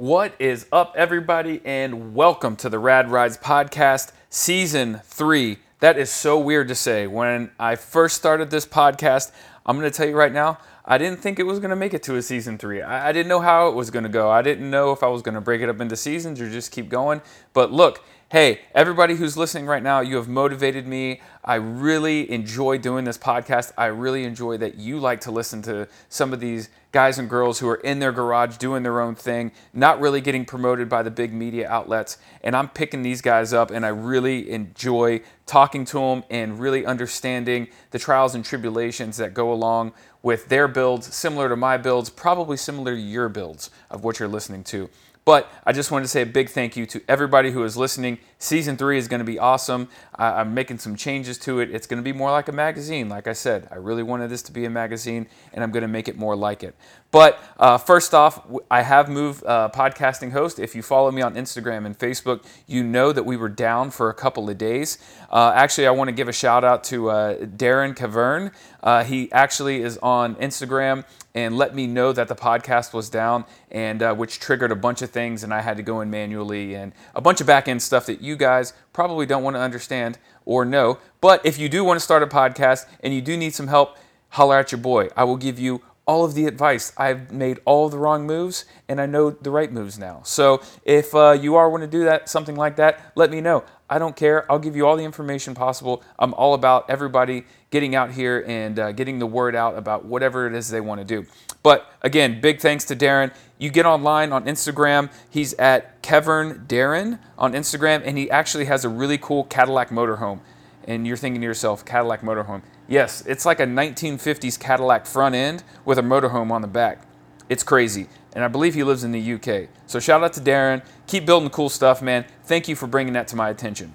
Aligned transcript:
What 0.00 0.32
is 0.38 0.64
up, 0.72 0.94
everybody, 0.96 1.60
and 1.62 2.14
welcome 2.14 2.56
to 2.56 2.70
the 2.70 2.78
Rad 2.78 3.10
Rides 3.10 3.36
Podcast, 3.36 4.12
Season 4.30 4.98
3. 5.04 5.58
That 5.80 5.98
is 5.98 6.10
so 6.10 6.38
weird 6.38 6.68
to 6.68 6.74
say. 6.74 7.06
When 7.06 7.50
I 7.58 7.76
first 7.76 8.16
started 8.16 8.48
this 8.48 8.64
podcast, 8.64 9.30
I'm 9.66 9.78
going 9.78 9.90
to 9.90 9.94
tell 9.94 10.08
you 10.08 10.16
right 10.16 10.32
now, 10.32 10.56
I 10.86 10.96
didn't 10.96 11.20
think 11.20 11.38
it 11.38 11.42
was 11.42 11.58
going 11.58 11.68
to 11.68 11.76
make 11.76 11.92
it 11.92 12.02
to 12.04 12.16
a 12.16 12.22
season 12.22 12.56
three. 12.56 12.80
I, 12.80 13.10
I 13.10 13.12
didn't 13.12 13.28
know 13.28 13.40
how 13.40 13.68
it 13.68 13.74
was 13.74 13.90
going 13.90 14.04
to 14.04 14.08
go. 14.08 14.30
I 14.30 14.40
didn't 14.40 14.70
know 14.70 14.90
if 14.92 15.02
I 15.02 15.08
was 15.08 15.20
going 15.20 15.34
to 15.34 15.40
break 15.42 15.60
it 15.60 15.68
up 15.68 15.82
into 15.82 15.96
seasons 15.96 16.40
or 16.40 16.48
just 16.48 16.72
keep 16.72 16.88
going. 16.88 17.20
But 17.52 17.70
look, 17.70 18.02
hey, 18.30 18.60
everybody 18.74 19.16
who's 19.16 19.36
listening 19.36 19.66
right 19.66 19.82
now, 19.82 20.00
you 20.00 20.16
have 20.16 20.28
motivated 20.28 20.86
me. 20.86 21.20
I 21.44 21.56
really 21.56 22.30
enjoy 22.30 22.78
doing 22.78 23.04
this 23.04 23.18
podcast. 23.18 23.72
I 23.76 23.86
really 23.86 24.24
enjoy 24.24 24.56
that 24.56 24.76
you 24.76 24.98
like 24.98 25.20
to 25.22 25.30
listen 25.30 25.60
to 25.62 25.88
some 26.08 26.32
of 26.32 26.40
these 26.40 26.70
guys 26.92 27.18
and 27.18 27.30
girls 27.30 27.58
who 27.60 27.68
are 27.68 27.76
in 27.76 27.98
their 27.98 28.12
garage 28.12 28.56
doing 28.56 28.82
their 28.82 29.00
own 29.00 29.14
thing, 29.14 29.52
not 29.72 30.00
really 30.00 30.20
getting 30.20 30.44
promoted 30.44 30.88
by 30.88 31.02
the 31.02 31.10
big 31.10 31.32
media 31.32 31.68
outlets. 31.68 32.18
And 32.42 32.56
I'm 32.56 32.68
picking 32.68 33.02
these 33.02 33.22
guys 33.22 33.52
up, 33.52 33.70
and 33.70 33.86
I 33.86 33.90
really 33.90 34.50
enjoy 34.50 35.20
talking 35.46 35.84
to 35.86 35.98
them 35.98 36.24
and 36.30 36.58
really 36.58 36.84
understanding 36.84 37.68
the 37.90 37.98
trials 37.98 38.34
and 38.34 38.44
tribulations 38.44 39.16
that 39.18 39.34
go 39.34 39.52
along 39.52 39.92
with 40.22 40.48
their 40.48 40.68
builds, 40.68 41.14
similar 41.14 41.48
to 41.48 41.56
my 41.56 41.76
builds, 41.76 42.10
probably 42.10 42.56
similar 42.56 42.94
to 42.94 43.00
your 43.00 43.28
builds 43.28 43.70
of 43.90 44.04
what 44.04 44.18
you're 44.18 44.28
listening 44.28 44.64
to. 44.64 44.90
But 45.30 45.48
I 45.64 45.70
just 45.70 45.92
wanted 45.92 46.06
to 46.06 46.08
say 46.08 46.22
a 46.22 46.26
big 46.26 46.48
thank 46.48 46.76
you 46.76 46.86
to 46.86 47.00
everybody 47.06 47.52
who 47.52 47.62
is 47.62 47.76
listening. 47.76 48.18
Season 48.40 48.76
three 48.76 48.98
is 48.98 49.06
going 49.06 49.20
to 49.20 49.24
be 49.24 49.38
awesome. 49.38 49.88
I, 50.16 50.40
am 50.40 50.54
making 50.54 50.78
some 50.78 50.96
changes 50.96 51.38
to 51.38 51.60
it. 51.60 51.70
It's 51.70 51.86
going 51.86 51.98
to 51.98 52.02
be 52.02 52.12
more 52.12 52.32
like 52.32 52.48
a 52.48 52.52
magazine. 52.52 53.08
Like 53.08 53.28
I 53.28 53.32
said, 53.32 53.68
I 53.70 53.76
really 53.76 54.02
wanted 54.02 54.28
this 54.28 54.42
to 54.42 54.52
be 54.52 54.64
a 54.64 54.70
magazine, 54.70 55.28
and 55.52 55.62
I'm 55.62 55.70
going 55.70 55.82
to 55.82 55.88
make 55.88 56.08
it 56.08 56.16
more 56.16 56.34
like 56.34 56.64
it. 56.64 56.74
But 57.10 57.42
uh, 57.58 57.78
first 57.78 58.14
off, 58.14 58.46
I 58.70 58.82
have 58.82 59.08
moved 59.08 59.44
uh, 59.44 59.68
podcasting 59.74 60.30
host. 60.30 60.58
If 60.58 60.74
you 60.74 60.82
follow 60.82 61.10
me 61.10 61.22
on 61.22 61.34
Instagram 61.34 61.84
and 61.84 61.98
Facebook, 61.98 62.44
you 62.66 62.84
know 62.84 63.12
that 63.12 63.24
we 63.24 63.36
were 63.36 63.48
down 63.48 63.90
for 63.90 64.10
a 64.10 64.14
couple 64.14 64.48
of 64.48 64.58
days. 64.58 64.98
Uh, 65.30 65.52
actually, 65.54 65.88
I 65.88 65.90
want 65.90 66.08
to 66.08 66.12
give 66.12 66.28
a 66.28 66.32
shout 66.32 66.62
out 66.62 66.84
to 66.84 67.10
uh, 67.10 67.36
Darren 67.38 67.96
Cavern. 67.96 68.52
Uh, 68.82 69.02
he 69.02 69.30
actually 69.32 69.82
is 69.82 69.98
on 69.98 70.36
Instagram 70.36 71.04
and 71.34 71.56
let 71.56 71.74
me 71.74 71.86
know 71.86 72.12
that 72.12 72.28
the 72.28 72.34
podcast 72.34 72.92
was 72.92 73.08
down, 73.08 73.44
and 73.70 74.02
uh, 74.02 74.12
which 74.14 74.40
triggered 74.40 74.72
a 74.72 74.76
bunch 74.76 75.00
of 75.00 75.10
things, 75.10 75.44
and 75.44 75.54
I 75.54 75.60
had 75.60 75.76
to 75.76 75.82
go 75.82 76.00
in 76.00 76.10
manually 76.10 76.74
and 76.74 76.92
a 77.14 77.20
bunch 77.20 77.40
of 77.40 77.46
back 77.46 77.68
end 77.68 77.82
stuff 77.82 78.06
that 78.06 78.20
you 78.20 78.34
guys 78.34 78.72
probably 78.92 79.26
don't 79.26 79.44
want 79.44 79.54
to 79.54 79.60
understand 79.60 80.18
or 80.44 80.64
know. 80.64 80.98
But 81.20 81.44
if 81.46 81.56
you 81.56 81.68
do 81.68 81.84
want 81.84 82.00
to 82.00 82.04
start 82.04 82.24
a 82.24 82.26
podcast 82.26 82.86
and 83.00 83.14
you 83.14 83.20
do 83.20 83.36
need 83.36 83.54
some 83.54 83.68
help, 83.68 83.96
holler 84.30 84.58
at 84.58 84.72
your 84.72 84.80
boy. 84.80 85.08
I 85.16 85.24
will 85.24 85.36
give 85.36 85.58
you 85.58 85.82
all 86.10 86.24
of 86.24 86.34
the 86.34 86.46
advice. 86.46 86.92
I've 86.96 87.30
made 87.30 87.60
all 87.64 87.88
the 87.88 87.96
wrong 87.96 88.26
moves 88.26 88.64
and 88.88 89.00
I 89.00 89.06
know 89.06 89.30
the 89.30 89.52
right 89.52 89.70
moves 89.70 89.96
now. 89.96 90.22
So 90.24 90.60
if 90.84 91.14
uh, 91.14 91.38
you 91.40 91.54
are 91.54 91.70
want 91.70 91.84
to 91.84 91.86
do 91.86 92.02
that, 92.02 92.28
something 92.28 92.56
like 92.56 92.74
that, 92.76 93.12
let 93.14 93.30
me 93.30 93.40
know. 93.40 93.62
I 93.88 94.00
don't 94.00 94.16
care. 94.16 94.50
I'll 94.50 94.58
give 94.58 94.74
you 94.74 94.88
all 94.88 94.96
the 94.96 95.04
information 95.04 95.54
possible. 95.54 96.02
I'm 96.18 96.34
all 96.34 96.54
about 96.54 96.90
everybody 96.90 97.44
getting 97.70 97.94
out 97.94 98.10
here 98.10 98.44
and 98.48 98.76
uh, 98.76 98.90
getting 98.90 99.20
the 99.20 99.26
word 99.26 99.54
out 99.54 99.78
about 99.78 100.04
whatever 100.04 100.48
it 100.48 100.52
is 100.52 100.68
they 100.68 100.80
want 100.80 101.00
to 101.00 101.04
do. 101.04 101.28
But 101.62 101.88
again, 102.02 102.40
big 102.40 102.58
thanks 102.58 102.84
to 102.86 102.96
Darren. 102.96 103.32
You 103.58 103.70
get 103.70 103.86
online 103.86 104.32
on 104.32 104.46
Instagram. 104.46 105.12
He's 105.30 105.54
at 105.54 106.02
Kevern 106.02 106.66
Darren 106.66 107.20
on 107.38 107.52
Instagram, 107.52 108.02
and 108.04 108.18
he 108.18 108.28
actually 108.32 108.64
has 108.64 108.84
a 108.84 108.88
really 108.88 109.18
cool 109.18 109.44
Cadillac 109.44 109.90
motorhome. 109.90 110.40
And 110.88 111.06
you're 111.06 111.16
thinking 111.16 111.40
to 111.40 111.46
yourself, 111.46 111.84
Cadillac 111.84 112.22
motorhome. 112.22 112.62
Yes, 112.90 113.22
it's 113.24 113.46
like 113.46 113.60
a 113.60 113.66
1950s 113.66 114.58
Cadillac 114.58 115.06
front 115.06 115.36
end 115.36 115.62
with 115.84 115.96
a 115.96 116.02
motorhome 116.02 116.50
on 116.50 116.60
the 116.60 116.66
back. 116.66 117.02
It's 117.48 117.62
crazy. 117.62 118.08
And 118.32 118.42
I 118.42 118.48
believe 118.48 118.74
he 118.74 118.82
lives 118.82 119.04
in 119.04 119.12
the 119.12 119.34
UK. 119.34 119.68
So 119.86 120.00
shout 120.00 120.24
out 120.24 120.32
to 120.32 120.40
Darren. 120.40 120.84
Keep 121.06 121.24
building 121.24 121.50
cool 121.50 121.68
stuff, 121.68 122.02
man. 122.02 122.24
Thank 122.42 122.66
you 122.66 122.74
for 122.74 122.88
bringing 122.88 123.12
that 123.12 123.28
to 123.28 123.36
my 123.36 123.48
attention. 123.48 123.94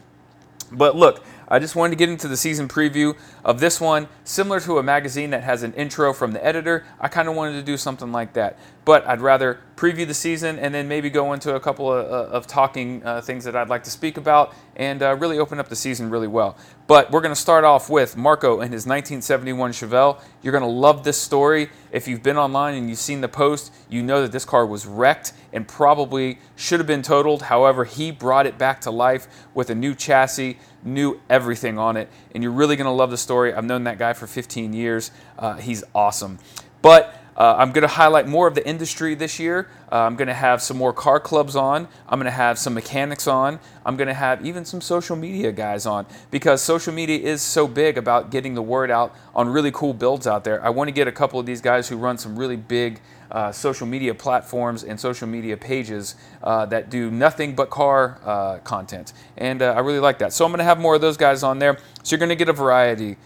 But 0.71 0.95
look, 0.95 1.25
I 1.47 1.59
just 1.59 1.75
wanted 1.75 1.91
to 1.91 1.95
get 1.97 2.09
into 2.09 2.27
the 2.27 2.37
season 2.37 2.67
preview 2.67 3.15
of 3.43 3.59
this 3.59 3.79
one. 3.79 4.07
Similar 4.23 4.59
to 4.61 4.79
a 4.79 4.83
magazine 4.83 5.29
that 5.29 5.43
has 5.43 5.63
an 5.63 5.73
intro 5.73 6.13
from 6.13 6.31
the 6.31 6.43
editor, 6.43 6.85
I 6.99 7.07
kind 7.07 7.27
of 7.27 7.35
wanted 7.35 7.53
to 7.53 7.61
do 7.61 7.77
something 7.77 8.11
like 8.11 8.33
that. 8.33 8.57
But 8.83 9.07
I'd 9.07 9.21
rather 9.21 9.59
preview 9.75 10.07
the 10.07 10.13
season 10.13 10.59
and 10.59 10.73
then 10.73 10.87
maybe 10.87 11.09
go 11.09 11.33
into 11.33 11.55
a 11.55 11.59
couple 11.59 11.91
of, 11.91 12.05
uh, 12.05 12.31
of 12.31 12.47
talking 12.47 13.03
uh, 13.03 13.21
things 13.21 13.43
that 13.43 13.55
I'd 13.55 13.69
like 13.69 13.83
to 13.83 13.91
speak 13.91 14.17
about 14.17 14.53
and 14.75 15.01
uh, 15.01 15.15
really 15.15 15.39
open 15.39 15.59
up 15.59 15.69
the 15.69 15.75
season 15.75 16.09
really 16.09 16.27
well. 16.27 16.57
But 16.87 17.11
we're 17.11 17.21
going 17.21 17.33
to 17.33 17.39
start 17.39 17.63
off 17.63 17.89
with 17.89 18.15
Marco 18.15 18.59
and 18.59 18.71
his 18.71 18.85
1971 18.85 19.71
Chevelle. 19.71 20.21
You're 20.41 20.51
going 20.51 20.63
to 20.63 20.69
love 20.69 21.03
this 21.03 21.19
story. 21.19 21.69
If 21.91 22.07
you've 22.07 22.21
been 22.21 22.37
online 22.37 22.75
and 22.75 22.89
you've 22.89 22.99
seen 22.99 23.21
the 23.21 23.27
post, 23.27 23.73
you 23.89 24.03
know 24.03 24.21
that 24.21 24.31
this 24.31 24.45
car 24.45 24.65
was 24.65 24.85
wrecked 24.85 25.33
and 25.51 25.67
probably 25.67 26.37
should 26.55 26.79
have 26.79 26.87
been 26.87 27.01
totaled. 27.01 27.43
However, 27.43 27.85
he 27.85 28.11
brought 28.11 28.45
it 28.45 28.57
back 28.57 28.81
to 28.81 28.91
life 28.91 29.27
with 29.55 29.69
a 29.69 29.75
new 29.75 29.95
chassis, 29.95 30.59
new 30.85 31.19
everything 31.29 31.77
on 31.77 31.97
it. 31.97 32.09
And 32.33 32.43
you're 32.43 32.51
really 32.51 32.75
going 32.75 32.85
to 32.85 32.91
love 32.91 33.11
the 33.11 33.17
story. 33.17 33.53
I've 33.53 33.65
known 33.65 33.83
that 33.85 33.97
guy 33.97 34.13
for 34.13 34.27
15 34.27 34.73
years. 34.73 35.11
Uh, 35.37 35.55
he's 35.55 35.83
awesome. 35.93 36.39
But 36.81 37.13
uh, 37.37 37.55
I'm 37.57 37.71
going 37.71 37.81
to 37.81 37.87
highlight 37.87 38.27
more 38.27 38.47
of 38.47 38.55
the 38.55 38.65
industry 38.65 39.13
this 39.13 39.39
year. 39.39 39.67
Uh, 39.91 40.01
I'm 40.01 40.15
going 40.15 40.29
to 40.29 40.33
have 40.33 40.61
some 40.61 40.77
more 40.77 40.93
car 40.93 41.19
clubs 41.19 41.55
on. 41.55 41.87
I'm 42.07 42.17
going 42.17 42.25
to 42.25 42.31
have 42.31 42.57
some 42.57 42.73
mechanics 42.73 43.27
on. 43.27 43.59
I'm 43.85 43.97
going 43.97 44.07
to 44.07 44.13
have 44.13 44.45
even 44.45 44.63
some 44.63 44.79
social 44.79 45.15
media 45.15 45.51
guys 45.51 45.85
on 45.85 46.05
because 46.31 46.61
social 46.61 46.93
media 46.93 47.19
is 47.19 47.41
so 47.41 47.67
big 47.67 47.97
about 47.97 48.31
getting 48.31 48.53
the 48.55 48.61
word 48.61 48.89
out 48.89 49.13
on 49.35 49.49
really 49.49 49.71
cool 49.71 49.93
builds 49.93 50.27
out 50.27 50.43
there. 50.45 50.63
I 50.63 50.69
want 50.69 50.87
to 50.87 50.93
get 50.93 51.07
a 51.07 51.11
couple 51.11 51.39
of 51.39 51.45
these 51.45 51.61
guys 51.61 51.89
who 51.89 51.97
run 51.97 52.17
some 52.17 52.39
really 52.39 52.55
big 52.55 53.01
uh, 53.31 53.51
social 53.51 53.85
media 53.85 54.13
platforms 54.13 54.83
and 54.83 54.97
social 54.97 55.27
media 55.27 55.57
pages 55.57 56.15
uh, 56.43 56.65
that 56.67 56.89
do 56.89 57.11
nothing 57.11 57.53
but 57.53 57.69
car 57.69 58.19
uh, 58.23 58.59
content. 58.59 59.11
And 59.37 59.61
uh, 59.61 59.73
I 59.73 59.79
really 59.79 59.99
like 59.99 60.19
that. 60.19 60.31
So 60.31 60.45
I'm 60.45 60.51
going 60.51 60.59
to 60.59 60.63
have 60.63 60.79
more 60.79 60.95
of 60.95 61.01
those 61.01 61.17
guys 61.17 61.43
on 61.43 61.59
there. 61.59 61.77
So 62.03 62.15
you're 62.15 62.19
going 62.19 62.29
to 62.29 62.35
get 62.35 62.49
a 62.49 62.53
variety 62.53 63.17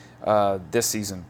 this 0.71 0.87
season. 0.87 1.25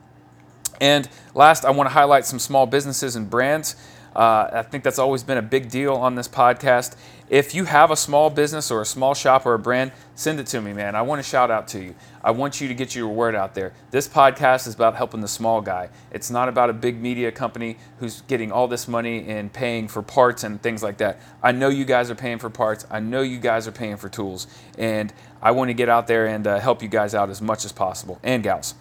And 0.79 1.07
last, 1.33 1.65
I 1.65 1.71
want 1.71 1.89
to 1.89 1.93
highlight 1.93 2.25
some 2.25 2.39
small 2.39 2.65
businesses 2.65 3.15
and 3.15 3.29
brands. 3.29 3.75
Uh, 4.15 4.49
I 4.51 4.63
think 4.63 4.83
that's 4.83 4.99
always 4.99 5.23
been 5.23 5.37
a 5.37 5.41
big 5.41 5.69
deal 5.69 5.93
on 5.93 6.15
this 6.15 6.27
podcast. 6.27 6.95
If 7.29 7.53
you 7.53 7.65
have 7.65 7.91
a 7.91 7.95
small 7.95 8.31
business 8.31 8.71
or 8.71 8.81
a 8.81 8.85
small 8.85 9.13
shop 9.13 9.45
or 9.45 9.53
a 9.53 9.59
brand, 9.59 9.91
send 10.15 10.39
it 10.39 10.47
to 10.47 10.61
me, 10.61 10.73
man. 10.73 10.95
I 10.95 11.03
want 11.03 11.19
to 11.19 11.23
shout 11.23 11.51
out 11.51 11.67
to 11.69 11.83
you. 11.83 11.93
I 12.23 12.31
want 12.31 12.59
you 12.59 12.67
to 12.67 12.73
get 12.73 12.95
your 12.95 13.07
word 13.07 13.35
out 13.35 13.53
there. 13.53 13.71
This 13.91 14.07
podcast 14.07 14.67
is 14.67 14.73
about 14.73 14.95
helping 14.95 15.21
the 15.21 15.27
small 15.27 15.61
guy. 15.61 15.89
It's 16.11 16.31
not 16.31 16.49
about 16.49 16.71
a 16.71 16.73
big 16.73 16.99
media 16.99 17.31
company 17.31 17.77
who's 17.99 18.21
getting 18.21 18.51
all 18.51 18.67
this 18.67 18.87
money 18.87 19.27
and 19.27 19.53
paying 19.53 19.87
for 19.87 20.01
parts 20.01 20.43
and 20.43 20.59
things 20.59 20.81
like 20.81 20.97
that. 20.97 21.19
I 21.43 21.51
know 21.51 21.69
you 21.69 21.85
guys 21.85 22.09
are 22.09 22.15
paying 22.15 22.39
for 22.39 22.49
parts. 22.49 22.87
I 22.89 22.99
know 22.99 23.21
you 23.21 23.37
guys 23.37 23.67
are 23.67 23.71
paying 23.71 23.97
for 23.97 24.09
tools. 24.09 24.47
And 24.79 25.13
I 25.39 25.51
want 25.51 25.69
to 25.69 25.75
get 25.75 25.87
out 25.87 26.07
there 26.07 26.25
and 26.25 26.47
uh, 26.47 26.59
help 26.59 26.81
you 26.81 26.89
guys 26.89 27.13
out 27.13 27.29
as 27.29 27.43
much 27.43 27.63
as 27.63 27.71
possible 27.71 28.19
and 28.23 28.41
gals. 28.41 28.73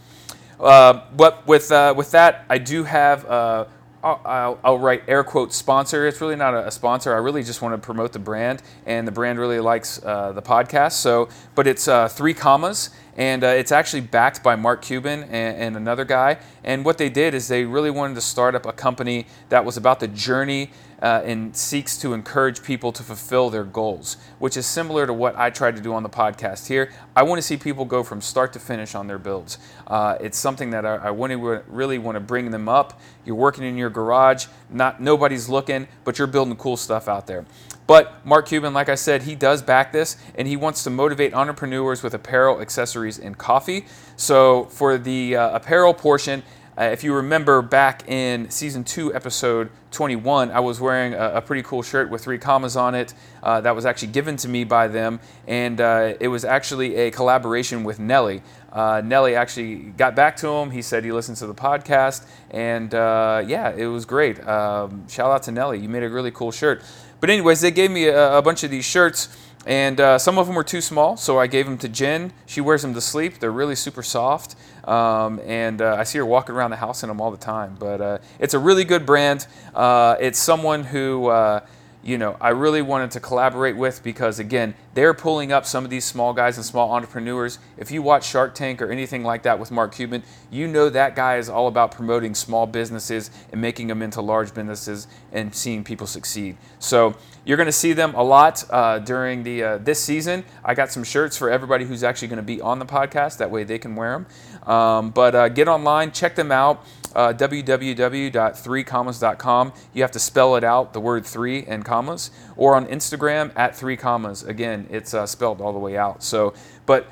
Uh, 0.61 1.05
but 1.17 1.47
with 1.47 1.71
uh, 1.71 1.95
with 1.97 2.11
that, 2.13 2.45
I 2.49 2.59
do 2.59 2.85
have. 2.85 3.25
Uh, 3.27 3.65
I'll, 4.01 4.61
I'll, 4.63 4.79
write 4.79 5.03
air 5.09 5.25
quote 5.25 5.53
sponsor. 5.53 6.07
It's 6.07 6.21
really 6.21 6.37
not 6.37 6.55
a, 6.55 6.71
sponsor. 6.71 7.13
I 7.13 7.19
really 7.19 7.43
just 7.43 7.61
want 7.61 7.75
to 7.75 7.85
promote 7.85 8.13
the 8.13 8.21
brand, 8.21 8.63
and 8.87 9.09
the 9.09 9.13
brand 9.13 9.41
really 9.41 9.59
likes 9.59 10.01
uh, 10.05 10.31
the 10.31 10.41
podcast. 10.41 10.93
So, 10.93 11.29
but 11.57 11.67
it's 11.67 11.89
uh, 11.89 12.07
three 12.07 12.33
commas, 12.33 12.91
and 13.19 13.43
uh, 13.43 13.49
it's 13.49 13.73
actually 13.73 14.01
backed 14.01 14.45
by 14.45 14.55
Mark 14.55 14.81
Cuban 14.81 15.25
and, 15.25 15.57
and, 15.57 15.77
another 15.77 16.05
guy. 16.05 16.39
And 16.63 16.85
what 16.85 16.99
they 16.99 17.09
did 17.09 17.35
is 17.35 17.49
they 17.49 17.65
really 17.65 17.91
wanted 17.91 18.15
to 18.15 18.21
start 18.21 18.55
up 18.55 18.65
a 18.65 18.73
company 18.73 19.27
that 19.49 19.65
was 19.65 19.77
about 19.77 19.99
the 19.99 20.07
journey 20.07 20.71
uh, 21.03 21.23
and 21.25 21.55
seeks 21.57 21.99
to 21.99 22.13
encourage 22.13 22.63
people 22.63 22.93
to 22.93 23.03
fulfill 23.03 23.51
their 23.51 23.65
goals, 23.65 24.19
which 24.39 24.57
is 24.57 24.67
similar 24.67 25.05
to 25.05 25.13
what 25.13 25.37
I 25.37 25.51
try 25.51 25.73
to 25.73 25.81
do 25.81 25.95
on 25.95 26.05
the 26.05 26.09
podcast 26.09 26.69
here. 26.69 26.93
I 27.17 27.25
want 27.25 27.39
to 27.39 27.43
see 27.43 27.57
people 27.57 27.85
go 27.85 28.05
from 28.05 28.21
start 28.21 28.53
to 28.53 28.61
finish 28.61 28.95
on 28.95 29.09
their 29.09 29.19
builds. 29.19 29.59
Uh, 29.89 30.17
it's 30.21 30.39
something 30.39 30.71
that 30.71 30.87
I, 30.87 30.97
I 30.97 31.09
really 31.09 31.99
want 31.99 32.15
to 32.17 32.21
bring 32.21 32.53
them 32.53 32.69
up. 32.69 33.01
You're 33.25 33.37
working 33.37 33.65
in 33.65 33.77
your 33.77 33.91
garage, 33.91 34.47
not 34.71 35.01
nobody's 35.01 35.49
looking, 35.49 35.89
but 36.05 36.19
you're 36.19 36.29
building 36.29 36.55
cool 36.57 36.77
stuff 36.77 37.09
out 37.09 37.27
there. 37.27 37.45
But 37.89 38.25
Mark 38.25 38.47
Cuban, 38.47 38.75
like 38.75 38.91
I 38.91 38.97
said, 38.97 39.23
he 39.23 39.35
does 39.35 39.63
back 39.63 39.93
this 39.93 40.19
and 40.37 40.47
he 40.47 40.57
wants 40.57 40.85
to 40.85 40.91
motivate 40.91 41.33
entrepreneurs 41.35 42.03
with 42.03 42.13
apparel, 42.13 42.61
accessories, 42.61 43.19
and 43.19 43.37
coffee. 43.37 43.87
So 44.17 44.67
for 44.67 44.99
the 44.99 45.37
uh, 45.37 45.57
apparel 45.57 45.95
portion, 45.95 46.43
uh, 46.79 46.85
if 46.85 47.03
you 47.03 47.13
remember 47.13 47.61
back 47.61 48.09
in 48.09 48.49
season 48.51 48.85
two, 48.85 49.13
episode 49.13 49.71
21, 49.91 50.53
I 50.53 50.61
was 50.61 50.81
wearing 50.81 51.13
a, 51.15 51.37
a 51.37 51.43
pretty 51.43 51.63
cool 51.65 51.83
shirt 51.83 52.09
with 52.09 52.23
three 52.23 52.39
commas 52.39 52.77
on 52.77 52.95
it 52.95 53.15
uh, 53.43 53.61
that 53.63 53.75
was 53.75 53.85
actually 53.85 54.13
given 54.13 54.37
to 54.37 54.49
me 54.49 54.63
by 54.63 54.87
them, 54.87 55.19
and 55.49 55.81
uh, 55.81 56.15
it 56.21 56.29
was 56.29 56.45
actually 56.45 56.95
a 56.95 57.11
collaboration 57.11 57.83
with 57.83 57.99
Nelly. 57.99 58.43
Uh, 58.73 59.03
Nelly 59.05 59.35
actually 59.35 59.77
got 59.77 60.15
back 60.15 60.37
to 60.37 60.49
him. 60.49 60.71
He 60.71 60.83
said 60.83 61.03
he 61.03 61.11
listened 61.11 61.39
to 61.39 61.49
the 61.49 61.55
podcast, 61.55 62.27
and 62.53 62.95
uh, 62.95 63.43
yeah, 63.45 63.71
it 63.71 63.87
was 63.87 64.05
great. 64.05 64.47
Um, 64.47 65.09
shout 65.09 65.33
out 65.33 65.43
to 65.45 65.51
Nelly. 65.51 65.81
You 65.81 65.89
made 65.89 66.05
a 66.05 66.09
really 66.09 66.31
cool 66.31 66.53
shirt. 66.53 66.85
But, 67.21 67.31
anyways, 67.31 67.61
they 67.61 67.71
gave 67.71 67.91
me 67.91 68.07
a, 68.07 68.39
a 68.39 68.43
bunch 68.43 68.65
of 68.65 68.71
these 68.71 68.85
shirts. 68.85 69.29
And 69.67 70.01
uh, 70.01 70.19
some 70.19 70.39
of 70.39 70.47
them 70.47 70.57
were 70.57 70.65
too 70.65 70.81
small, 70.81 71.19
so 71.19 71.39
I 71.39 71.47
gave 71.47 71.67
them 71.67 71.77
to 71.79 71.89
Jen. 71.89 72.33
She 72.47 72.63
wears 72.63 72.81
them 72.81 72.95
to 72.95 73.03
sleep. 73.03 73.39
They're 73.39 73.51
really 73.51 73.75
super 73.75 74.03
soft. 74.03 74.57
Um, 74.85 75.41
and 75.45 75.83
uh, 75.83 75.97
I 75.99 76.05
see 76.05 76.17
her 76.19 76.25
walking 76.25 76.55
around 76.55 76.71
the 76.71 76.77
house 76.77 77.03
in 77.03 77.09
them 77.09 77.21
all 77.21 77.31
the 77.31 77.37
time. 77.37 77.77
But 77.79 78.01
uh, 78.01 78.19
it's 78.39 78.55
a 78.55 78.59
really 78.59 78.85
good 78.85 79.05
brand. 79.05 79.47
Uh, 79.75 80.17
it's 80.21 80.39
someone 80.39 80.85
who, 80.85 81.27
uh, 81.27 81.61
you 82.03 82.17
know, 82.17 82.37
I 82.41 82.51
really 82.51 82.81
wanted 82.81 83.11
to 83.13 83.21
collaborate 83.21 83.77
with 83.77 84.03
because, 84.03 84.39
again, 84.39 84.75
they're 84.95 85.15
pulling 85.15 85.53
up 85.53 85.67
some 85.67 85.85
of 85.85 85.91
these 85.91 86.05
small 86.05 86.33
guys 86.33 86.57
and 86.57 86.65
small 86.65 86.93
entrepreneurs. 86.93 87.59
If 87.77 87.91
you 87.91 88.03
watch 88.03 88.27
Shark 88.27 88.55
Tank 88.55 88.81
or 88.81 88.91
anything 88.91 89.25
like 89.25 89.43
that 89.43 89.59
with 89.59 89.71
Mark 89.71 89.95
Cuban, 89.95 90.23
you 90.51 90.69
know 90.69 90.89
that 90.89 91.17
guy 91.17 91.39
is 91.39 91.49
all 91.49 91.67
about 91.67 91.91
promoting 91.91 92.35
small 92.35 92.67
businesses 92.67 93.31
and 93.53 93.61
making 93.61 93.89
them 93.89 94.01
into 94.01 94.21
large 94.21 94.55
businesses 94.55 95.09
and 95.33 95.55
seeing 95.55 95.83
people 95.85 96.07
succeed. 96.07 96.57
So 96.79 97.17
you're 97.45 97.57
going 97.57 97.67
to 97.67 97.73
see 97.73 97.93
them 97.93 98.15
a 98.15 98.23
lot 98.23 98.65
uh, 98.71 99.01
during 99.01 99.43
the 99.43 99.63
uh, 99.63 99.79
this 99.79 100.03
season. 100.03 100.45
I 100.65 100.75
got 100.75 100.93
some 100.93 101.03
shirts 101.03 101.37
for 101.37 101.51
everybody 101.51 101.85
who's 101.85 102.05
actually 102.05 102.29
going 102.29 102.39
to 102.39 102.43
be 102.43 102.61
on 102.61 102.79
the 102.79 102.87
podcast. 102.87 103.39
That 103.39 103.51
way 103.51 103.65
they 103.65 103.79
can 103.79 103.97
wear 103.97 104.13
them. 104.13 104.71
Um, 104.71 105.11
but 105.11 105.35
uh, 105.35 105.49
get 105.49 105.67
online, 105.67 106.13
check 106.13 106.35
them 106.35 106.53
out 106.53 106.85
uh, 107.19 107.33
www.3commas.com. 107.33 109.73
You 109.93 110.03
have 110.03 110.13
to 110.13 110.21
spell 110.21 110.55
it 110.55 110.63
out, 110.63 110.93
the 110.93 111.01
word 111.01 111.27
three 111.27 111.65
and 111.65 111.85
commas, 111.85 112.31
or 112.57 112.77
on 112.77 112.87
Instagram 112.87 113.51
at 113.57 113.75
three 113.75 113.97
commas. 113.97 114.45
Again, 114.45 114.87
it's 114.89 115.13
uh, 115.13 115.27
spelled 115.27 115.61
all 115.61 115.73
the 115.73 115.81
way 115.81 115.97
out. 115.97 116.23
So, 116.23 116.55
but 116.87 117.09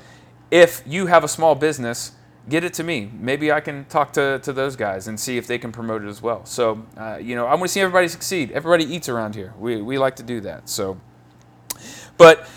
if 0.49 0.81
you 0.87 1.07
have 1.07 1.25
a 1.25 1.27
small 1.27 1.55
business, 1.55 2.13
get 2.47 2.63
it 2.63 2.73
to 2.75 2.85
me. 2.85 3.11
Maybe 3.19 3.51
I 3.51 3.59
can 3.59 3.83
talk 3.85 4.13
to, 4.13 4.39
to 4.39 4.53
those 4.53 4.77
guys 4.77 5.09
and 5.09 5.19
see 5.19 5.37
if 5.37 5.45
they 5.45 5.57
can 5.57 5.73
promote 5.73 6.03
it 6.03 6.07
as 6.07 6.21
well. 6.21 6.45
So, 6.45 6.85
uh, 6.95 7.17
you 7.17 7.35
know, 7.35 7.45
I 7.45 7.55
want 7.55 7.63
to 7.63 7.67
see 7.67 7.81
everybody 7.81 8.07
succeed. 8.07 8.51
Everybody 8.51 8.85
eats 8.85 9.09
around 9.09 9.35
here. 9.35 9.53
We, 9.59 9.81
we 9.81 9.97
like 9.97 10.15
to 10.15 10.23
do 10.23 10.39
that. 10.39 10.69
So, 10.69 11.01
but 12.17 12.47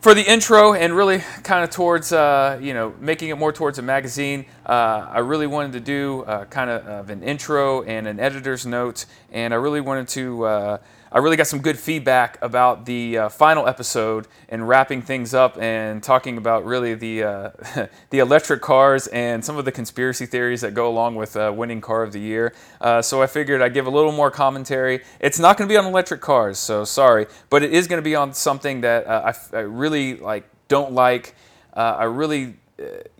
for 0.00 0.14
the 0.14 0.30
intro 0.30 0.74
and 0.74 0.94
really 0.94 1.18
kind 1.42 1.64
of 1.64 1.70
towards 1.70 2.12
uh, 2.12 2.58
you 2.62 2.72
know 2.72 2.94
making 3.00 3.30
it 3.30 3.38
more 3.38 3.52
towards 3.52 3.78
a 3.78 3.82
magazine 3.82 4.46
uh, 4.68 5.08
i 5.10 5.18
really 5.18 5.46
wanted 5.46 5.72
to 5.72 5.80
do 5.80 6.22
uh, 6.22 6.44
kind 6.46 6.70
of, 6.70 6.86
of 6.86 7.10
an 7.10 7.22
intro 7.22 7.82
and 7.82 8.06
an 8.06 8.20
editor's 8.20 8.66
note 8.66 9.06
and 9.32 9.52
i 9.52 9.56
really 9.56 9.80
wanted 9.80 10.06
to 10.08 10.44
uh, 10.44 10.78
I 11.10 11.18
really 11.18 11.38
got 11.38 11.46
some 11.46 11.60
good 11.60 11.78
feedback 11.78 12.36
about 12.42 12.84
the 12.84 13.16
uh, 13.16 13.28
final 13.30 13.66
episode 13.66 14.28
and 14.50 14.68
wrapping 14.68 15.00
things 15.00 15.32
up 15.32 15.56
and 15.56 16.02
talking 16.02 16.36
about 16.36 16.66
really 16.66 16.94
the 16.94 17.22
uh, 17.22 17.50
the 18.10 18.18
electric 18.18 18.60
cars 18.60 19.06
and 19.06 19.42
some 19.42 19.56
of 19.56 19.64
the 19.64 19.72
conspiracy 19.72 20.26
theories 20.26 20.60
that 20.60 20.74
go 20.74 20.86
along 20.86 21.14
with 21.14 21.34
uh, 21.34 21.50
winning 21.54 21.80
car 21.80 22.02
of 22.02 22.12
the 22.12 22.20
year. 22.20 22.52
So 23.00 23.22
I 23.22 23.26
figured 23.26 23.62
I'd 23.62 23.72
give 23.72 23.86
a 23.86 23.90
little 23.90 24.12
more 24.12 24.30
commentary. 24.30 25.02
It's 25.18 25.38
not 25.38 25.56
going 25.56 25.66
to 25.66 25.72
be 25.72 25.78
on 25.78 25.86
electric 25.86 26.20
cars, 26.20 26.58
so 26.58 26.84
sorry, 26.84 27.26
but 27.48 27.62
it 27.62 27.72
is 27.72 27.86
going 27.86 27.98
to 27.98 28.04
be 28.04 28.14
on 28.14 28.34
something 28.34 28.82
that 28.82 29.08
I, 29.08 29.34
I, 29.54 29.60
really 29.60 30.16
like 30.16 30.44
don't 30.68 30.92
like. 30.92 31.34
I 31.72 32.04
really 32.04 32.56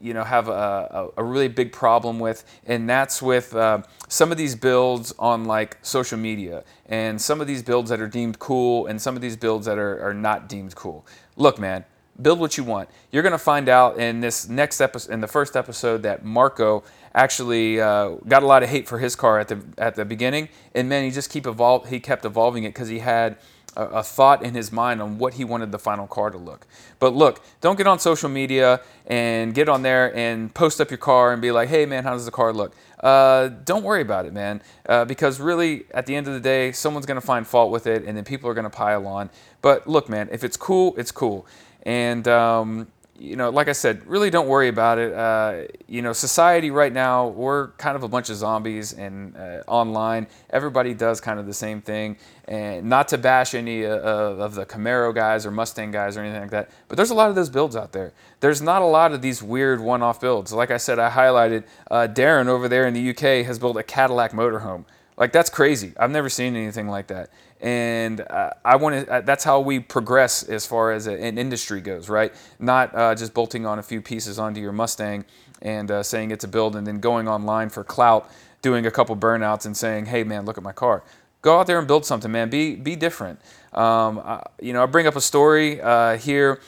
you 0.00 0.14
know 0.14 0.25
have 0.25 0.49
a, 0.49 1.08
a, 1.16 1.25
really 1.25 1.49
big 1.49 1.72
problem 1.72 2.19
with, 2.19 2.44
and 2.66 2.88
that's 2.88 3.20
with 3.20 3.55
uh, 3.55 3.82
some 4.08 4.31
of 4.31 4.38
these 4.38 4.55
builds 4.55 5.12
on 5.19 5.44
like 5.44 5.78
social 5.82 6.19
media, 6.19 6.64
and 6.87 7.20
some 7.20 7.40
of 7.40 7.46
these 7.46 7.62
builds 7.62 7.90
that 7.90 8.00
are 8.00 8.08
deemed 8.08 8.38
cool, 8.38 8.87
and 8.87 9.00
some 9.00 9.16
of 9.16 9.22
these 9.22 9.37
builds 9.37 9.66
that 9.66 9.78
are, 9.78 10.00
are 10.00 10.14
not 10.14 10.49
deemed 10.49 10.75
cool. 10.75 11.05
Look, 11.37 11.58
man, 11.58 11.84
build 12.20 12.38
what 12.38 12.56
you 12.56 12.64
want. 12.64 12.88
You're 13.10 13.22
gonna 13.22 13.38
find 13.38 13.69
out 13.69 13.99
in 13.99 14.20
this 14.20 14.49
next 14.49 14.81
episode, 14.81 15.12
in 15.12 15.20
the 15.20 15.28
first 15.28 15.56
episode, 15.56 16.02
that 16.02 16.25
Marco 16.25 16.84
actually 17.14 17.81
uh, 17.81 18.11
got 18.28 18.43
a 18.43 18.46
lot 18.46 18.62
of 18.62 18.69
hate 18.69 18.87
for 18.87 18.99
his 18.99 19.16
car 19.16 19.40
at 19.40 19.49
the 19.49 19.61
at 19.76 19.96
the 19.96 20.04
beginning, 20.04 20.49
and 20.75 20.88
man, 20.88 21.04
he 21.04 21.11
just 21.11 21.31
keep 21.31 21.46
evolve. 21.46 21.88
He 21.88 21.99
kept 21.99 22.25
evolving 22.25 22.64
it 22.64 22.70
because 22.70 22.88
he 22.88 23.00
had 23.00 23.37
a, 23.78 23.84
a, 23.84 24.02
thought 24.02 24.44
in 24.44 24.54
his 24.54 24.72
mind 24.72 25.00
on 25.00 25.19
what 25.19 25.34
he 25.34 25.44
wanted 25.44 25.72
the 25.72 25.78
final 25.78 26.06
car 26.06 26.30
to 26.30 26.36
look. 26.36 26.66
But 26.98 27.14
look, 27.14 27.40
don't 27.60 27.76
get 27.76 27.86
on 27.86 27.98
social 27.98 28.28
media 28.28 28.80
and 29.06 29.54
get 29.54 29.69
on 29.69 29.82
there 29.82 30.14
and 30.16 30.52
post 30.52 30.80
up 30.80 30.90
your 30.90 30.98
car 30.98 31.32
and 31.32 31.40
be 31.40 31.52
like, 31.52 31.69
hey 31.69 31.86
man, 31.86 32.04
how 32.04 32.12
does 32.12 32.25
the 32.25 32.30
car 32.30 32.52
look? 32.52 32.75
Uh, 33.00 33.48
don't 33.64 33.84
worry 33.84 34.02
about 34.02 34.26
it, 34.26 34.32
man, 34.32 34.60
uh, 34.88 35.04
because 35.04 35.40
really, 35.40 35.84
at 35.92 36.06
the 36.06 36.16
end 36.16 36.26
of 36.26 36.34
the 36.34 36.40
day, 36.40 36.72
someone's 36.72 37.06
going 37.06 37.20
to 37.20 37.26
find 37.26 37.46
fault 37.46 37.70
with 37.70 37.86
it, 37.86 38.04
and 38.04 38.16
then 38.16 38.25
people 38.25 38.50
are 38.50 38.54
going 38.54 38.64
to 38.64 38.70
pile 38.70 39.06
on. 39.06 39.30
But 39.62 39.86
look, 39.86 40.08
man, 40.08 40.28
if 40.32 40.42
it's 40.42 40.56
cool, 40.56 40.94
it's 40.96 41.12
cool. 41.12 41.46
And 41.84 42.26
um, 42.26 42.88
you 43.18 43.34
know, 43.34 43.50
like 43.50 43.68
I 43.68 43.72
said, 43.72 44.06
really 44.06 44.30
don't 44.30 44.46
worry 44.46 44.68
about 44.68 44.98
it. 44.98 45.12
Uh, 45.12 45.62
you 45.88 46.02
know, 46.02 46.12
society 46.12 46.70
right 46.70 46.92
now, 46.92 47.28
we're 47.28 47.68
kind 47.72 47.96
of 47.96 48.04
a 48.04 48.08
bunch 48.08 48.30
of 48.30 48.36
zombies, 48.36 48.92
and 48.92 49.36
uh, 49.36 49.62
online, 49.66 50.28
everybody 50.50 50.94
does 50.94 51.20
kind 51.20 51.40
of 51.40 51.46
the 51.46 51.54
same 51.54 51.80
thing. 51.80 52.16
And 52.46 52.88
not 52.88 53.08
to 53.08 53.18
bash 53.18 53.54
any 53.54 53.84
uh, 53.84 53.98
of 53.98 54.54
the 54.54 54.64
Camaro 54.64 55.14
guys 55.14 55.44
or 55.44 55.50
Mustang 55.50 55.90
guys 55.90 56.16
or 56.16 56.20
anything 56.20 56.40
like 56.42 56.50
that, 56.50 56.70
but 56.86 56.96
there's 56.96 57.10
a 57.10 57.14
lot 57.14 57.28
of 57.28 57.34
those 57.34 57.50
builds 57.50 57.74
out 57.74 57.92
there. 57.92 58.12
There's 58.40 58.62
not 58.62 58.82
a 58.82 58.86
lot 58.86 59.12
of 59.12 59.20
these 59.20 59.42
weird 59.42 59.80
one-off 59.80 60.20
builds. 60.20 60.52
Like 60.52 60.70
I 60.70 60.76
said, 60.76 60.98
I 60.98 61.10
highlighted 61.10 61.64
uh, 61.90 62.06
Darren 62.10 62.46
over 62.46 62.68
there 62.68 62.86
in 62.86 62.94
the 62.94 63.10
UK 63.10 63.44
has 63.44 63.58
built 63.58 63.76
a 63.76 63.82
Cadillac 63.82 64.32
motorhome. 64.32 64.84
Like 65.18 65.32
that's 65.32 65.50
crazy. 65.50 65.92
I've 65.98 66.10
never 66.10 66.30
seen 66.30 66.56
anything 66.56 66.88
like 66.88 67.08
that 67.08 67.28
and 67.60 68.20
uh, 68.20 68.50
I 68.64 68.76
want 68.76 69.06
to. 69.06 69.12
Uh, 69.12 69.20
that's 69.20 69.42
how 69.42 69.60
we 69.60 69.80
progress 69.80 70.42
as 70.44 70.66
far 70.66 70.92
as 70.92 71.06
a, 71.06 71.12
an 71.12 71.38
industry 71.38 71.80
goes, 71.80 72.08
right? 72.08 72.32
Not 72.58 72.94
uh, 72.94 73.14
just 73.14 73.34
bolting 73.34 73.66
on 73.66 73.78
a 73.78 73.82
few 73.82 74.00
pieces 74.00 74.38
onto 74.38 74.60
your 74.60 74.72
Mustang 74.72 75.24
and 75.60 75.90
uh, 75.90 76.02
saying 76.02 76.30
it's 76.30 76.44
a 76.44 76.48
build, 76.48 76.76
and 76.76 76.86
then 76.86 77.00
going 77.00 77.26
online 77.26 77.68
for 77.68 77.82
clout, 77.82 78.30
doing 78.62 78.86
a 78.86 78.90
couple 78.90 79.16
burnouts, 79.16 79.66
and 79.66 79.76
saying, 79.76 80.06
"Hey, 80.06 80.22
man, 80.22 80.44
look 80.44 80.56
at 80.56 80.64
my 80.64 80.72
car." 80.72 81.02
Go 81.42 81.58
out 81.58 81.66
there 81.66 81.78
and 81.78 81.88
build 81.88 82.04
something, 82.04 82.30
man. 82.30 82.48
Be 82.48 82.76
be 82.76 82.94
different. 82.94 83.40
Um, 83.72 84.20
I, 84.20 84.42
you 84.60 84.72
know, 84.72 84.82
I 84.82 84.86
bring 84.86 85.06
up 85.06 85.16
a 85.16 85.20
story 85.20 85.80
uh, 85.80 86.16
here 86.16 86.60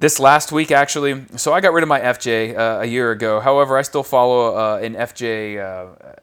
this 0.00 0.18
last 0.18 0.50
week 0.50 0.72
actually. 0.72 1.24
So 1.36 1.52
I 1.52 1.60
got 1.60 1.72
rid 1.72 1.84
of 1.84 1.88
my 1.88 2.00
FJ 2.00 2.58
uh, 2.58 2.80
a 2.80 2.86
year 2.86 3.12
ago. 3.12 3.38
However, 3.38 3.78
I 3.78 3.82
still 3.82 4.02
follow 4.02 4.56
uh, 4.56 4.78
an 4.78 4.94
FJ 4.94 5.58
uh, 5.58 6.14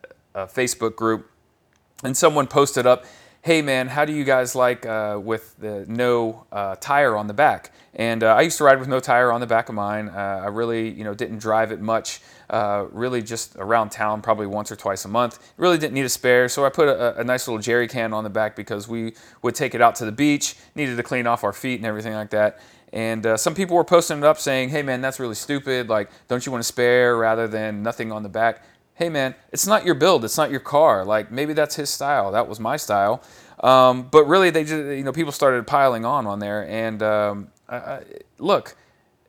Facebook 0.47 0.95
group, 0.95 1.29
and 2.03 2.15
someone 2.15 2.47
posted 2.47 2.85
up 2.85 3.05
hey 3.41 3.61
man, 3.61 3.87
how 3.87 4.03
do 4.03 4.13
you 4.13 4.23
guys 4.23 4.53
like 4.53 4.85
uh, 4.85 5.19
with 5.21 5.55
the 5.59 5.85
no 5.87 6.45
uh, 6.51 6.75
tire 6.75 7.15
on 7.15 7.27
the 7.27 7.33
back? 7.33 7.71
And 7.95 8.23
uh, 8.23 8.35
I 8.35 8.41
used 8.41 8.57
to 8.59 8.63
ride 8.63 8.79
with 8.79 8.87
no 8.87 8.99
tire 8.99 9.31
on 9.31 9.41
the 9.41 9.47
back 9.47 9.69
of 9.69 9.75
mine. 9.75 10.09
Uh, 10.09 10.41
I 10.43 10.47
really, 10.47 10.89
you 10.89 11.03
know, 11.03 11.13
didn't 11.13 11.39
drive 11.39 11.71
it 11.71 11.81
much. 11.81 12.21
Uh, 12.49 12.85
really, 12.91 13.21
just 13.21 13.55
around 13.57 13.89
town, 13.89 14.21
probably 14.21 14.47
once 14.47 14.71
or 14.71 14.75
twice 14.75 15.05
a 15.05 15.07
month. 15.07 15.53
Really 15.57 15.77
didn't 15.77 15.93
need 15.93 16.05
a 16.05 16.09
spare, 16.09 16.49
so 16.49 16.65
I 16.65 16.69
put 16.69 16.87
a, 16.87 17.19
a, 17.19 17.23
nice 17.23 17.47
little 17.47 17.61
jerry 17.61 17.87
can 17.87 18.11
on 18.11 18.23
the 18.23 18.29
back 18.29 18.55
because 18.55 18.87
we 18.87 19.13
would 19.43 19.53
take 19.53 19.75
it 19.75 19.81
out 19.81 19.95
to 19.95 20.05
the 20.05 20.11
beach. 20.11 20.55
Needed 20.75 20.97
to 20.97 21.03
clean 21.03 21.27
off 21.27 21.43
our 21.43 21.53
feet 21.53 21.75
and 21.75 21.85
everything 21.85 22.13
like 22.13 22.31
that. 22.31 22.59
And 22.91 23.23
uh, 23.25 23.37
some 23.37 23.53
people 23.53 23.75
were 23.75 23.83
posting 23.83 24.17
it 24.17 24.23
up 24.23 24.39
saying, 24.39 24.69
"Hey 24.69 24.81
man, 24.81 24.99
that's 25.01 25.19
really 25.19 25.35
stupid. 25.35 25.89
Like, 25.89 26.09
don't 26.27 26.43
you 26.43 26.51
want 26.51 26.61
a 26.61 26.65
spare 26.65 27.17
rather 27.17 27.47
than 27.47 27.83
nothing 27.83 28.11
on 28.11 28.23
the 28.23 28.29
back?" 28.29 28.63
Hey 28.99 29.07
man, 29.07 29.33
it's 29.53 29.65
not 29.65 29.85
your 29.85 29.95
build, 29.95 30.25
it's 30.25 30.37
not 30.37 30.51
your 30.51 30.59
car. 30.59 31.05
Like 31.05 31.31
maybe 31.31 31.53
that's 31.53 31.75
his 31.75 31.89
style. 31.89 32.33
That 32.33 32.47
was 32.47 32.59
my 32.59 32.75
style. 32.75 33.23
Um, 33.61 34.09
but 34.11 34.25
really, 34.25 34.49
they 34.51 34.63
just 34.63 34.75
you 34.97 35.03
know 35.03 35.13
people 35.13 35.31
started 35.31 35.65
piling 35.65 36.05
on 36.05 36.27
on 36.27 36.39
there. 36.39 36.67
And 36.67 37.01
um, 37.01 37.47
I, 37.69 38.01
look, 38.37 38.75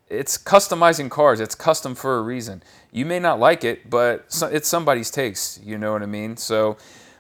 it's 0.09 0.37
customizing 0.37 1.09
cars. 1.09 1.41
It's 1.41 1.55
custom 1.55 1.95
for 1.95 2.19
a 2.19 2.23
reason. 2.23 2.63
You 2.91 3.07
may 3.07 3.21
not 3.21 3.39
like 3.39 3.63
it, 3.63 3.89
but 3.89 4.27
it's 4.43 4.69
somebody's 4.69 5.11
taste. 5.11 5.63
You 5.65 5.79
know 5.79 5.93
what 5.93 6.03
I 6.03 6.07
mean? 6.07 6.37
So, 6.37 6.77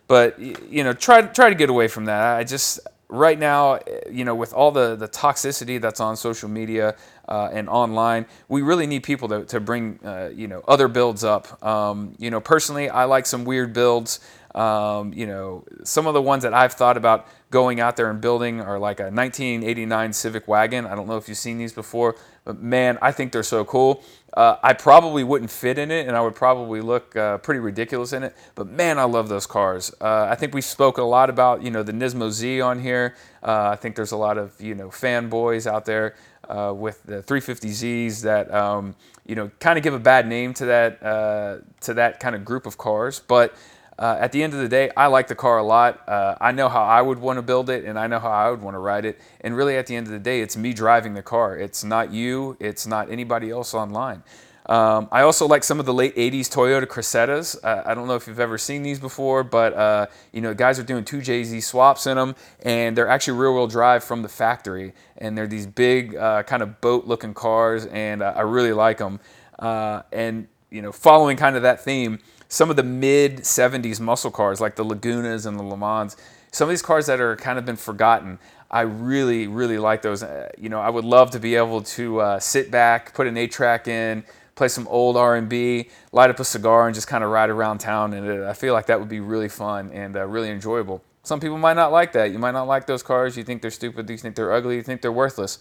but 0.08 0.38
you 0.38 0.82
know, 0.82 0.92
try 0.92 1.22
try 1.22 1.50
to 1.50 1.54
get 1.54 1.70
away 1.70 1.86
from 1.86 2.06
that. 2.06 2.36
I 2.36 2.42
just 2.42 2.80
right 3.08 3.38
now, 3.38 3.78
you 4.10 4.24
know, 4.24 4.34
with 4.34 4.52
all 4.52 4.72
the 4.72 4.96
the 4.96 5.08
toxicity 5.08 5.80
that's 5.80 6.00
on 6.00 6.16
social 6.16 6.48
media, 6.48 6.96
uh, 7.30 7.48
and 7.52 7.68
online. 7.68 8.26
We 8.48 8.62
really 8.62 8.86
need 8.86 9.02
people 9.02 9.28
to, 9.28 9.44
to 9.46 9.60
bring 9.60 10.00
uh, 10.04 10.30
you 10.34 10.48
know 10.48 10.62
other 10.66 10.88
builds 10.88 11.24
up. 11.24 11.64
Um, 11.64 12.14
you 12.18 12.30
know, 12.30 12.40
personally, 12.40 12.90
I 12.90 13.04
like 13.04 13.26
some 13.26 13.44
weird 13.44 13.72
builds. 13.72 14.20
Um, 14.54 15.12
you 15.12 15.26
know, 15.26 15.64
some 15.84 16.08
of 16.08 16.14
the 16.14 16.22
ones 16.22 16.42
that 16.42 16.52
I've 16.52 16.72
thought 16.72 16.96
about 16.96 17.28
going 17.50 17.80
out 17.80 17.96
there 17.96 18.10
and 18.10 18.20
building 18.20 18.60
are 18.60 18.78
like 18.80 18.98
a 18.98 19.04
1989 19.04 20.12
Civic 20.12 20.48
wagon. 20.48 20.86
I 20.86 20.96
don't 20.96 21.06
know 21.06 21.16
if 21.16 21.28
you've 21.28 21.38
seen 21.38 21.58
these 21.58 21.72
before, 21.72 22.16
but 22.44 22.60
man, 22.60 22.98
I 23.00 23.12
think 23.12 23.30
they're 23.30 23.44
so 23.44 23.64
cool. 23.64 24.02
Uh, 24.32 24.56
I 24.62 24.72
probably 24.72 25.24
wouldn't 25.24 25.50
fit 25.50 25.78
in 25.78 25.90
it, 25.90 26.06
and 26.06 26.16
I 26.16 26.20
would 26.20 26.34
probably 26.34 26.80
look 26.80 27.14
uh, 27.16 27.38
pretty 27.38 27.60
ridiculous 27.60 28.12
in 28.12 28.22
it. 28.22 28.36
But 28.54 28.68
man, 28.68 28.98
I 28.98 29.04
love 29.04 29.28
those 29.28 29.46
cars. 29.46 29.92
Uh, 30.00 30.26
I 30.30 30.34
think 30.36 30.54
we 30.54 30.60
spoke 30.60 30.98
a 30.98 31.02
lot 31.02 31.30
about 31.30 31.62
you 31.62 31.70
know 31.70 31.82
the 31.82 31.92
Nismo 31.92 32.30
Z 32.30 32.60
on 32.60 32.80
here. 32.80 33.16
Uh, 33.42 33.70
I 33.70 33.76
think 33.76 33.96
there's 33.96 34.12
a 34.12 34.16
lot 34.16 34.38
of 34.38 34.60
you 34.60 34.74
know 34.74 34.88
fanboys 34.88 35.66
out 35.66 35.84
there 35.84 36.14
uh, 36.50 36.72
with 36.72 37.02
the 37.04 37.22
350Zs 37.22 38.22
that 38.22 38.52
um, 38.52 38.94
you 39.26 39.34
know 39.34 39.50
kind 39.60 39.78
of 39.78 39.84
give 39.84 39.94
a 39.94 39.98
bad 39.98 40.26
name 40.26 40.52
to 40.54 40.66
that 40.66 41.02
uh, 41.02 41.58
to 41.80 41.94
that 41.94 42.20
kind 42.20 42.34
of 42.34 42.44
group 42.44 42.66
of 42.66 42.76
cars. 42.76 43.20
But 43.20 43.54
uh, 43.98 44.16
at 44.18 44.32
the 44.32 44.42
end 44.42 44.54
of 44.54 44.60
the 44.60 44.68
day, 44.68 44.90
I 44.96 45.06
like 45.08 45.28
the 45.28 45.34
car 45.34 45.58
a 45.58 45.62
lot. 45.62 46.08
Uh, 46.08 46.34
I 46.40 46.52
know 46.52 46.68
how 46.68 46.82
I 46.82 47.02
would 47.02 47.18
want 47.18 47.36
to 47.36 47.42
build 47.42 47.68
it, 47.68 47.84
and 47.84 47.98
I 47.98 48.06
know 48.06 48.18
how 48.18 48.30
I 48.30 48.50
would 48.50 48.62
want 48.62 48.74
to 48.74 48.78
ride 48.78 49.04
it. 49.04 49.20
And 49.42 49.54
really, 49.54 49.76
at 49.76 49.86
the 49.86 49.94
end 49.94 50.06
of 50.06 50.12
the 50.12 50.18
day, 50.18 50.40
it's 50.40 50.56
me 50.56 50.72
driving 50.72 51.14
the 51.14 51.22
car. 51.22 51.56
It's 51.56 51.84
not 51.84 52.10
you. 52.10 52.56
It's 52.58 52.86
not 52.86 53.10
anybody 53.10 53.50
else 53.50 53.74
online. 53.74 54.22
Um, 54.70 55.08
I 55.10 55.22
also 55.22 55.48
like 55.48 55.64
some 55.64 55.80
of 55.80 55.86
the 55.86 55.92
late 55.92 56.14
80s 56.14 56.42
Toyota 56.42 56.86
Cressidas. 56.86 57.58
Uh, 57.64 57.82
I 57.84 57.92
don't 57.92 58.06
know 58.06 58.14
if 58.14 58.28
you've 58.28 58.38
ever 58.38 58.56
seen 58.56 58.84
these 58.84 59.00
before, 59.00 59.42
but 59.42 59.74
uh, 59.74 60.06
you 60.32 60.40
know, 60.40 60.54
guys 60.54 60.78
are 60.78 60.84
doing 60.84 61.04
two 61.04 61.18
JZ 61.18 61.60
swaps 61.64 62.06
in 62.06 62.16
them, 62.16 62.36
and 62.62 62.96
they're 62.96 63.08
actually 63.08 63.36
rear-wheel 63.36 63.66
drive 63.66 64.04
from 64.04 64.22
the 64.22 64.28
factory. 64.28 64.92
And 65.18 65.36
they're 65.36 65.48
these 65.48 65.66
big, 65.66 66.14
uh, 66.14 66.44
kind 66.44 66.62
of 66.62 66.80
boat-looking 66.80 67.34
cars, 67.34 67.86
and 67.86 68.22
uh, 68.22 68.32
I 68.36 68.42
really 68.42 68.72
like 68.72 68.98
them. 68.98 69.18
Uh, 69.58 70.02
and 70.12 70.46
you 70.70 70.82
know, 70.82 70.92
following 70.92 71.36
kind 71.36 71.56
of 71.56 71.62
that 71.62 71.82
theme, 71.82 72.20
some 72.48 72.70
of 72.70 72.76
the 72.76 72.84
mid 72.84 73.38
70s 73.38 73.98
muscle 73.98 74.30
cars 74.30 74.60
like 74.60 74.76
the 74.76 74.84
Lagunas 74.84 75.46
and 75.46 75.58
the 75.58 75.64
Le 75.64 75.76
Mans 75.76 76.16
some 76.52 76.68
of 76.68 76.70
these 76.70 76.82
cars 76.82 77.06
that 77.06 77.20
are 77.20 77.36
kind 77.36 77.60
of 77.60 77.64
been 77.64 77.76
forgotten. 77.76 78.36
I 78.72 78.80
really, 78.80 79.46
really 79.46 79.78
like 79.78 80.02
those. 80.02 80.24
Uh, 80.24 80.48
you 80.58 80.68
know, 80.68 80.80
I 80.80 80.90
would 80.90 81.04
love 81.04 81.30
to 81.32 81.38
be 81.38 81.54
able 81.54 81.82
to 81.82 82.38
sit 82.40 82.72
back, 82.72 83.14
put 83.14 83.28
an 83.28 83.36
eight 83.36 83.52
track 83.52 83.86
in, 83.86 84.24
play 84.60 84.68
some 84.68 84.86
old 84.88 85.16
R&B, 85.16 85.88
light 86.12 86.28
up 86.28 86.38
a 86.38 86.44
cigar, 86.44 86.86
and 86.86 86.94
just 86.94 87.08
kind 87.08 87.24
of 87.24 87.30
ride 87.30 87.48
around 87.48 87.78
town. 87.78 88.12
And 88.12 88.44
I 88.44 88.52
feel 88.52 88.74
like 88.74 88.84
that 88.88 89.00
would 89.00 89.08
be 89.08 89.18
really 89.18 89.48
fun 89.48 89.90
and 89.90 90.14
uh, 90.14 90.26
really 90.26 90.50
enjoyable. 90.50 91.02
Some 91.22 91.40
people 91.40 91.56
might 91.56 91.76
not 91.76 91.92
like 91.92 92.12
that. 92.12 92.30
You 92.30 92.38
might 92.38 92.50
not 92.50 92.64
like 92.64 92.86
those 92.86 93.02
cars. 93.02 93.38
You 93.38 93.42
think 93.42 93.62
they're 93.62 93.70
stupid. 93.70 94.10
You 94.10 94.18
think 94.18 94.36
they're 94.36 94.52
ugly. 94.52 94.76
You 94.76 94.82
think 94.82 95.00
they're 95.00 95.10
worthless. 95.10 95.60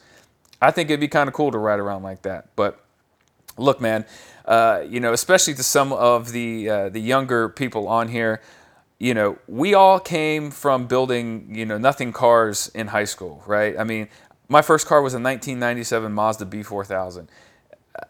I 0.61 0.71
think 0.71 0.89
it'd 0.89 0.99
be 0.99 1.07
kind 1.07 1.29
of 1.29 1.33
cool 1.33 1.49
to 1.49 1.57
ride 1.57 1.79
around 1.79 2.03
like 2.03 2.23
that. 2.23 2.49
But 2.57 2.83
look, 3.55 3.79
man, 3.79 4.05
uh, 4.43 4.83
you 4.85 4.99
know, 4.99 5.13
especially 5.13 5.53
to 5.53 5.63
some 5.63 5.93
of 5.93 6.33
the 6.33 6.69
uh, 6.69 6.89
the 6.89 6.99
younger 6.99 7.47
people 7.47 7.87
on 7.87 8.09
here, 8.09 8.41
you 8.97 9.13
know, 9.13 9.37
we 9.47 9.73
all 9.73 10.01
came 10.01 10.51
from 10.51 10.87
building, 10.87 11.55
you 11.55 11.65
know, 11.65 11.77
nothing 11.77 12.11
cars 12.11 12.69
in 12.75 12.87
high 12.87 13.05
school, 13.05 13.43
right? 13.47 13.79
I 13.79 13.85
mean, 13.85 14.09
my 14.49 14.61
first 14.61 14.87
car 14.87 15.01
was 15.01 15.13
a 15.13 15.21
1997 15.21 16.11
Mazda 16.11 16.45
B4000. 16.47 17.29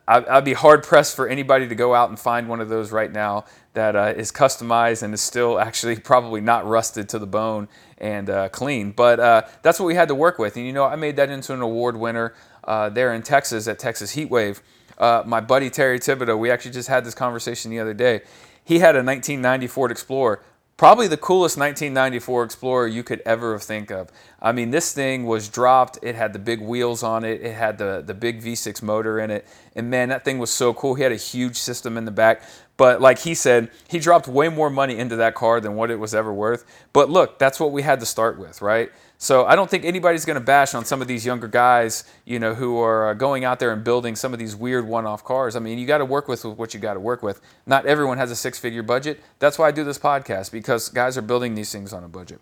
I'd 0.08 0.46
be 0.46 0.54
hard 0.54 0.84
pressed 0.84 1.16
for 1.16 1.28
anybody 1.28 1.68
to 1.68 1.76
go 1.76 1.94
out 1.94 2.10
and 2.10 2.20
find 2.20 2.50
one 2.50 2.62
of 2.62 2.70
those 2.70 2.92
right 2.92 3.12
now 3.12 3.46
that 3.74 3.96
uh, 3.96 4.14
is 4.16 4.32
customized 4.32 5.04
and 5.04 5.14
is 5.14 5.22
still 5.22 5.60
actually 5.68 5.98
probably 5.98 6.42
not 6.42 6.66
rusted 6.68 7.10
to 7.10 7.20
the 7.20 7.28
bone 7.28 7.68
and 7.98 8.30
uh, 8.30 8.50
clean. 8.50 8.92
But 8.92 9.20
uh, 9.20 9.42
that's 9.62 9.80
what 9.80 9.86
we 9.86 9.96
had 9.96 10.08
to 10.08 10.16
work 10.16 10.40
with. 10.40 10.58
And 10.58 10.66
you 10.66 10.74
know, 10.74 10.86
I 10.86 10.96
made 10.96 11.16
that 11.18 11.30
into 11.30 11.54
an 11.54 11.62
award 11.62 11.96
winner 11.98 12.34
uh, 12.64 12.90
there 12.90 13.14
in 13.14 13.22
Texas 13.22 13.68
at 13.68 13.80
Texas 13.80 14.16
Heatwave. 14.16 14.62
Uh, 14.98 15.24
my 15.26 15.40
buddy 15.40 15.70
Terry 15.70 16.00
Thibodeau, 16.00 16.38
we 16.38 16.52
actually 16.52 16.72
just 16.72 16.90
had 16.90 17.06
this 17.06 17.16
conversation 17.16 17.72
the 17.72 17.80
other 17.80 17.94
day. 17.94 18.22
He 18.64 18.80
had 18.80 18.96
a 18.96 19.04
1990 19.04 19.68
Ford 19.68 19.92
Explorer 19.92 20.42
probably 20.80 21.10
the 21.10 21.18
coolest 21.18 21.58
1994 21.58 22.46
Explorer 22.46 22.88
you 22.88 23.04
could 23.04 23.22
ever 23.26 23.60
think 23.60 23.92
of. 23.92 24.10
I 24.42 24.54
mean, 24.54 24.72
this 24.72 24.94
thing 24.94 25.26
was 25.26 25.50
dropped. 25.50 26.00
It 26.02 26.16
had 26.16 26.32
the 26.32 26.40
big 26.40 26.62
wheels 26.62 27.04
on 27.04 27.26
it. 27.26 27.42
It 27.42 27.54
had 27.54 27.78
the, 27.78 28.02
the 28.04 28.14
big 28.14 28.42
V6 28.42 28.82
motor 28.82 29.20
in 29.20 29.30
it. 29.30 29.46
And 29.76 29.90
man, 29.90 30.08
that 30.08 30.24
thing 30.24 30.40
was 30.40 30.50
so 30.50 30.74
cool. 30.74 30.96
He 30.96 31.04
had 31.04 31.12
a 31.12 31.18
huge 31.18 31.58
system 31.58 31.98
in 31.98 32.06
the 32.06 32.12
back. 32.12 32.44
But 32.78 33.02
like 33.02 33.20
he 33.20 33.36
said, 33.36 33.72
he 33.90 34.00
dropped 34.00 34.30
way 34.30 34.48
more 34.48 34.70
money 34.70 34.98
into 34.98 35.18
that 35.18 35.36
car 35.36 35.60
than 35.60 35.76
what 35.76 35.92
it 35.92 36.00
was 36.00 36.16
ever 36.16 36.32
worth. 36.32 36.64
But 36.94 37.10
look, 37.10 37.40
that's 37.40 37.60
what 37.60 37.74
we 37.74 37.82
had 37.82 38.00
to 38.00 38.06
start 38.06 38.40
with, 38.40 38.62
right? 38.62 38.90
So 39.22 39.46
I 39.46 39.58
don't 39.58 39.70
think 39.70 39.84
anybody's 39.84 40.24
going 40.24 40.40
to 40.40 40.46
bash 40.46 40.74
on 40.74 40.86
some 40.86 41.02
of 41.02 41.10
these 41.10 41.26
younger 41.26 41.50
guys, 41.50 42.06
you 42.24 42.40
know, 42.40 42.54
who 42.54 42.80
are 42.80 43.10
uh, 43.10 43.14
going 43.14 43.44
out 43.44 43.60
there 43.60 43.74
and 43.74 43.84
building 43.84 44.16
some 44.16 44.32
of 44.32 44.40
these 44.40 44.56
weird 44.56 44.88
one-off 44.88 45.26
cars. 45.26 45.58
I 45.58 45.60
mean, 45.60 45.78
you 45.78 45.86
got 45.86 45.98
to 45.98 46.06
work 46.06 46.30
with 46.30 46.46
what 46.46 46.74
you 46.74 46.80
got 46.80 46.94
to 46.94 47.02
work 47.02 47.22
with. 47.22 47.42
Not 47.68 47.86
everyone 47.86 48.18
has 48.18 48.32
a 48.32 48.36
six-figure 48.36 48.82
budget. 48.84 49.20
That's 49.40 49.60
why 49.60 49.68
I 49.68 49.72
do 49.72 49.84
this 49.84 50.00
podcast 50.00 50.54
because 50.54 50.88
guys 50.88 51.18
are 51.18 51.22
building 51.22 51.54
these 51.54 51.70
things 51.70 51.92
on 51.92 52.06
a 52.06 52.08
budget. 52.08 52.40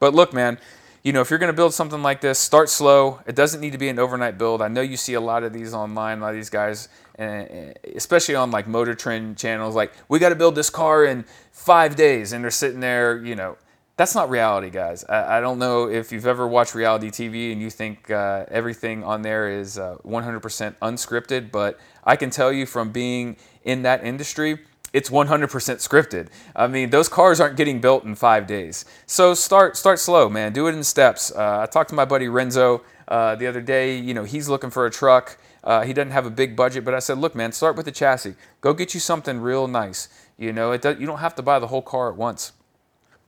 But 0.00 0.14
look, 0.14 0.34
man, 0.34 0.58
you 1.02 1.14
know, 1.14 1.22
if 1.22 1.30
you're 1.30 1.38
going 1.38 1.50
to 1.50 1.56
build 1.56 1.72
something 1.72 2.02
like 2.02 2.20
this, 2.20 2.38
start 2.38 2.68
slow. 2.68 3.20
It 3.26 3.34
doesn't 3.34 3.62
need 3.62 3.72
to 3.72 3.78
be 3.78 3.88
an 3.88 3.98
overnight 3.98 4.36
build. 4.36 4.60
I 4.60 4.68
know 4.68 4.82
you 4.82 4.98
see 4.98 5.14
a 5.14 5.22
lot 5.22 5.44
of 5.44 5.54
these 5.54 5.72
online, 5.72 6.18
a 6.18 6.20
lot 6.20 6.30
of 6.30 6.36
these 6.36 6.50
guys, 6.50 6.90
especially 7.16 8.34
on 8.34 8.50
like 8.50 8.68
Motor 8.68 8.94
Trend 8.94 9.38
channels, 9.38 9.74
like 9.74 9.94
we 10.10 10.18
got 10.18 10.28
to 10.28 10.36
build 10.36 10.56
this 10.56 10.68
car 10.68 11.06
in 11.06 11.24
five 11.52 11.96
days, 11.96 12.34
and 12.34 12.44
they're 12.44 12.50
sitting 12.50 12.80
there, 12.80 13.16
you 13.24 13.34
know 13.34 13.56
that's 13.98 14.14
not 14.14 14.30
reality, 14.30 14.70
guys. 14.70 15.04
I, 15.08 15.38
I, 15.38 15.40
don't 15.40 15.58
know 15.58 15.88
if 15.88 16.12
you've 16.12 16.26
ever 16.26 16.46
watched 16.46 16.76
reality 16.76 17.10
TV 17.10 17.50
and 17.50 17.60
you 17.60 17.68
think 17.68 18.08
uh, 18.12 18.44
everything 18.48 19.02
on 19.02 19.22
there 19.22 19.50
is 19.50 19.76
uh, 19.76 19.96
100% 20.06 20.76
unscripted, 20.80 21.50
but 21.50 21.80
I 22.04 22.14
can 22.14 22.30
tell 22.30 22.52
you 22.52 22.64
from 22.64 22.92
being 22.92 23.36
in 23.64 23.82
that 23.82 24.04
industry, 24.04 24.60
it's 24.92 25.10
100% 25.10 25.26
scripted. 25.48 26.28
I 26.54 26.68
mean, 26.68 26.90
those 26.90 27.08
cars 27.08 27.40
aren't 27.40 27.56
getting 27.56 27.80
built 27.80 28.04
in 28.04 28.14
five 28.14 28.46
days. 28.46 28.84
So 29.06 29.34
start 29.34 29.76
start 29.76 29.98
slow, 29.98 30.28
man. 30.28 30.52
Do 30.52 30.68
it 30.68 30.74
in 30.76 30.84
steps. 30.84 31.32
Uh, 31.32 31.62
I 31.62 31.66
talked 31.66 31.90
to 31.90 31.96
my 31.96 32.04
buddy 32.04 32.28
Renzo 32.28 32.82
uh, 33.08 33.34
the 33.34 33.48
other 33.48 33.60
day. 33.60 33.98
You 33.98 34.14
know, 34.14 34.24
he's 34.24 34.48
looking 34.48 34.70
for 34.70 34.86
a 34.86 34.90
truck. 34.90 35.38
Uh, 35.64 35.82
he 35.82 35.92
doesn't 35.92 36.12
have 36.12 36.24
a 36.24 36.30
big 36.30 36.54
budget, 36.54 36.84
but 36.84 36.94
I 36.94 37.00
said, 37.00 37.18
look, 37.18 37.34
man, 37.34 37.50
start 37.50 37.76
with 37.76 37.84
the 37.84 37.92
chassis. 37.92 38.36
Go 38.60 38.72
get 38.72 38.94
you 38.94 39.00
something 39.00 39.40
real 39.40 39.66
nice. 39.66 40.08
You 40.38 40.52
know, 40.52 40.70
it 40.70 40.84
you 40.84 41.06
don't 41.06 41.18
have 41.18 41.34
to 41.34 41.42
buy 41.42 41.58
the 41.58 41.66
whole 41.66 41.82
car 41.82 42.08
at 42.10 42.16
once 42.16 42.52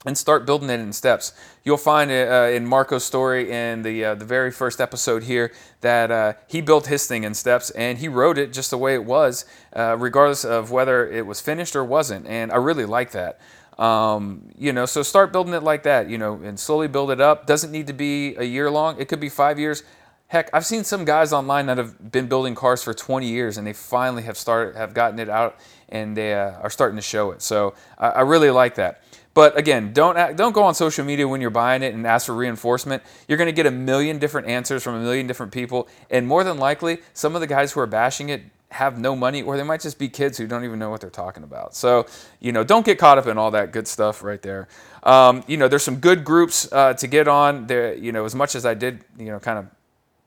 and 0.06 0.16
start 0.16 0.46
building 0.46 0.70
it 0.70 0.80
in 0.80 0.92
steps. 0.92 1.32
You'll 1.62 1.76
find 1.76 2.10
uh, 2.10 2.50
in 2.52 2.66
Marco's 2.66 3.04
story 3.04 3.50
in 3.52 3.82
the 3.82 4.04
uh, 4.04 4.14
the 4.14 4.24
very 4.24 4.50
first 4.50 4.80
episode 4.80 5.24
here 5.24 5.52
that 5.82 6.10
uh, 6.10 6.32
he 6.46 6.60
built 6.60 6.86
his 6.86 7.06
thing 7.06 7.24
in 7.24 7.34
steps 7.34 7.70
and 7.70 7.98
he 7.98 8.08
wrote 8.08 8.38
it 8.38 8.52
just 8.52 8.70
the 8.70 8.78
way 8.78 8.94
it 8.94 9.04
was, 9.04 9.44
uh, 9.74 9.96
regardless 9.98 10.44
of 10.44 10.70
whether 10.70 11.06
it 11.06 11.26
was 11.26 11.40
finished 11.40 11.76
or 11.76 11.84
wasn't. 11.84 12.26
And 12.26 12.50
I 12.50 12.56
really 12.56 12.86
like 12.86 13.10
that. 13.12 13.40
Um, 13.78 14.50
you 14.58 14.72
know, 14.72 14.86
so 14.86 15.02
start 15.02 15.32
building 15.32 15.54
it 15.54 15.62
like 15.62 15.82
that. 15.82 16.08
You 16.08 16.16
know, 16.16 16.40
and 16.42 16.58
slowly 16.58 16.88
build 16.88 17.10
it 17.10 17.20
up. 17.20 17.46
Doesn't 17.46 17.70
need 17.70 17.86
to 17.88 17.94
be 17.94 18.36
a 18.36 18.44
year 18.44 18.70
long. 18.70 18.98
It 18.98 19.08
could 19.08 19.20
be 19.20 19.28
five 19.28 19.58
years. 19.58 19.82
Heck, 20.28 20.48
I've 20.54 20.64
seen 20.64 20.84
some 20.84 21.04
guys 21.04 21.32
online 21.32 21.66
that 21.66 21.76
have 21.76 22.12
been 22.12 22.28
building 22.28 22.54
cars 22.54 22.84
for 22.84 22.94
20 22.94 23.26
years 23.26 23.58
and 23.58 23.66
they 23.66 23.72
finally 23.72 24.22
have 24.22 24.38
started 24.38 24.76
have 24.76 24.94
gotten 24.94 25.18
it 25.18 25.28
out 25.28 25.58
and 25.88 26.16
they 26.16 26.34
uh, 26.34 26.52
are 26.62 26.70
starting 26.70 26.94
to 26.96 27.02
show 27.02 27.32
it. 27.32 27.42
So 27.42 27.74
I, 27.98 28.10
I 28.10 28.20
really 28.20 28.50
like 28.50 28.76
that. 28.76 29.02
But 29.32 29.56
again, 29.56 29.92
don't 29.92 30.36
don't 30.36 30.52
go 30.52 30.64
on 30.64 30.74
social 30.74 31.04
media 31.04 31.26
when 31.28 31.40
you're 31.40 31.50
buying 31.50 31.82
it 31.82 31.94
and 31.94 32.06
ask 32.06 32.26
for 32.26 32.34
reinforcement. 32.34 33.02
You're 33.28 33.38
going 33.38 33.46
to 33.46 33.52
get 33.52 33.66
a 33.66 33.70
million 33.70 34.18
different 34.18 34.48
answers 34.48 34.82
from 34.82 34.96
a 34.96 35.00
million 35.00 35.26
different 35.26 35.52
people, 35.52 35.88
and 36.10 36.26
more 36.26 36.42
than 36.42 36.58
likely, 36.58 36.98
some 37.14 37.34
of 37.34 37.40
the 37.40 37.46
guys 37.46 37.72
who 37.72 37.80
are 37.80 37.86
bashing 37.86 38.28
it 38.28 38.42
have 38.70 38.98
no 38.98 39.16
money, 39.16 39.42
or 39.42 39.56
they 39.56 39.62
might 39.62 39.80
just 39.80 39.98
be 39.98 40.08
kids 40.08 40.38
who 40.38 40.46
don't 40.46 40.64
even 40.64 40.78
know 40.78 40.90
what 40.90 41.00
they're 41.00 41.10
talking 41.10 41.42
about. 41.42 41.74
So, 41.74 42.06
you 42.38 42.52
know, 42.52 42.62
don't 42.62 42.86
get 42.86 42.98
caught 42.98 43.18
up 43.18 43.26
in 43.26 43.36
all 43.36 43.50
that 43.50 43.72
good 43.72 43.88
stuff 43.88 44.22
right 44.22 44.40
there. 44.42 44.68
Um, 45.02 45.42
you 45.48 45.56
know, 45.56 45.66
there's 45.66 45.82
some 45.82 45.96
good 45.96 46.24
groups 46.24 46.70
uh, 46.72 46.94
to 46.94 47.06
get 47.06 47.26
on. 47.26 47.66
There, 47.66 47.94
you 47.94 48.12
know, 48.12 48.24
as 48.24 48.34
much 48.34 48.54
as 48.54 48.64
I 48.64 48.74
did, 48.74 49.04
you 49.18 49.26
know, 49.26 49.40
kind 49.40 49.58
of 49.58 49.66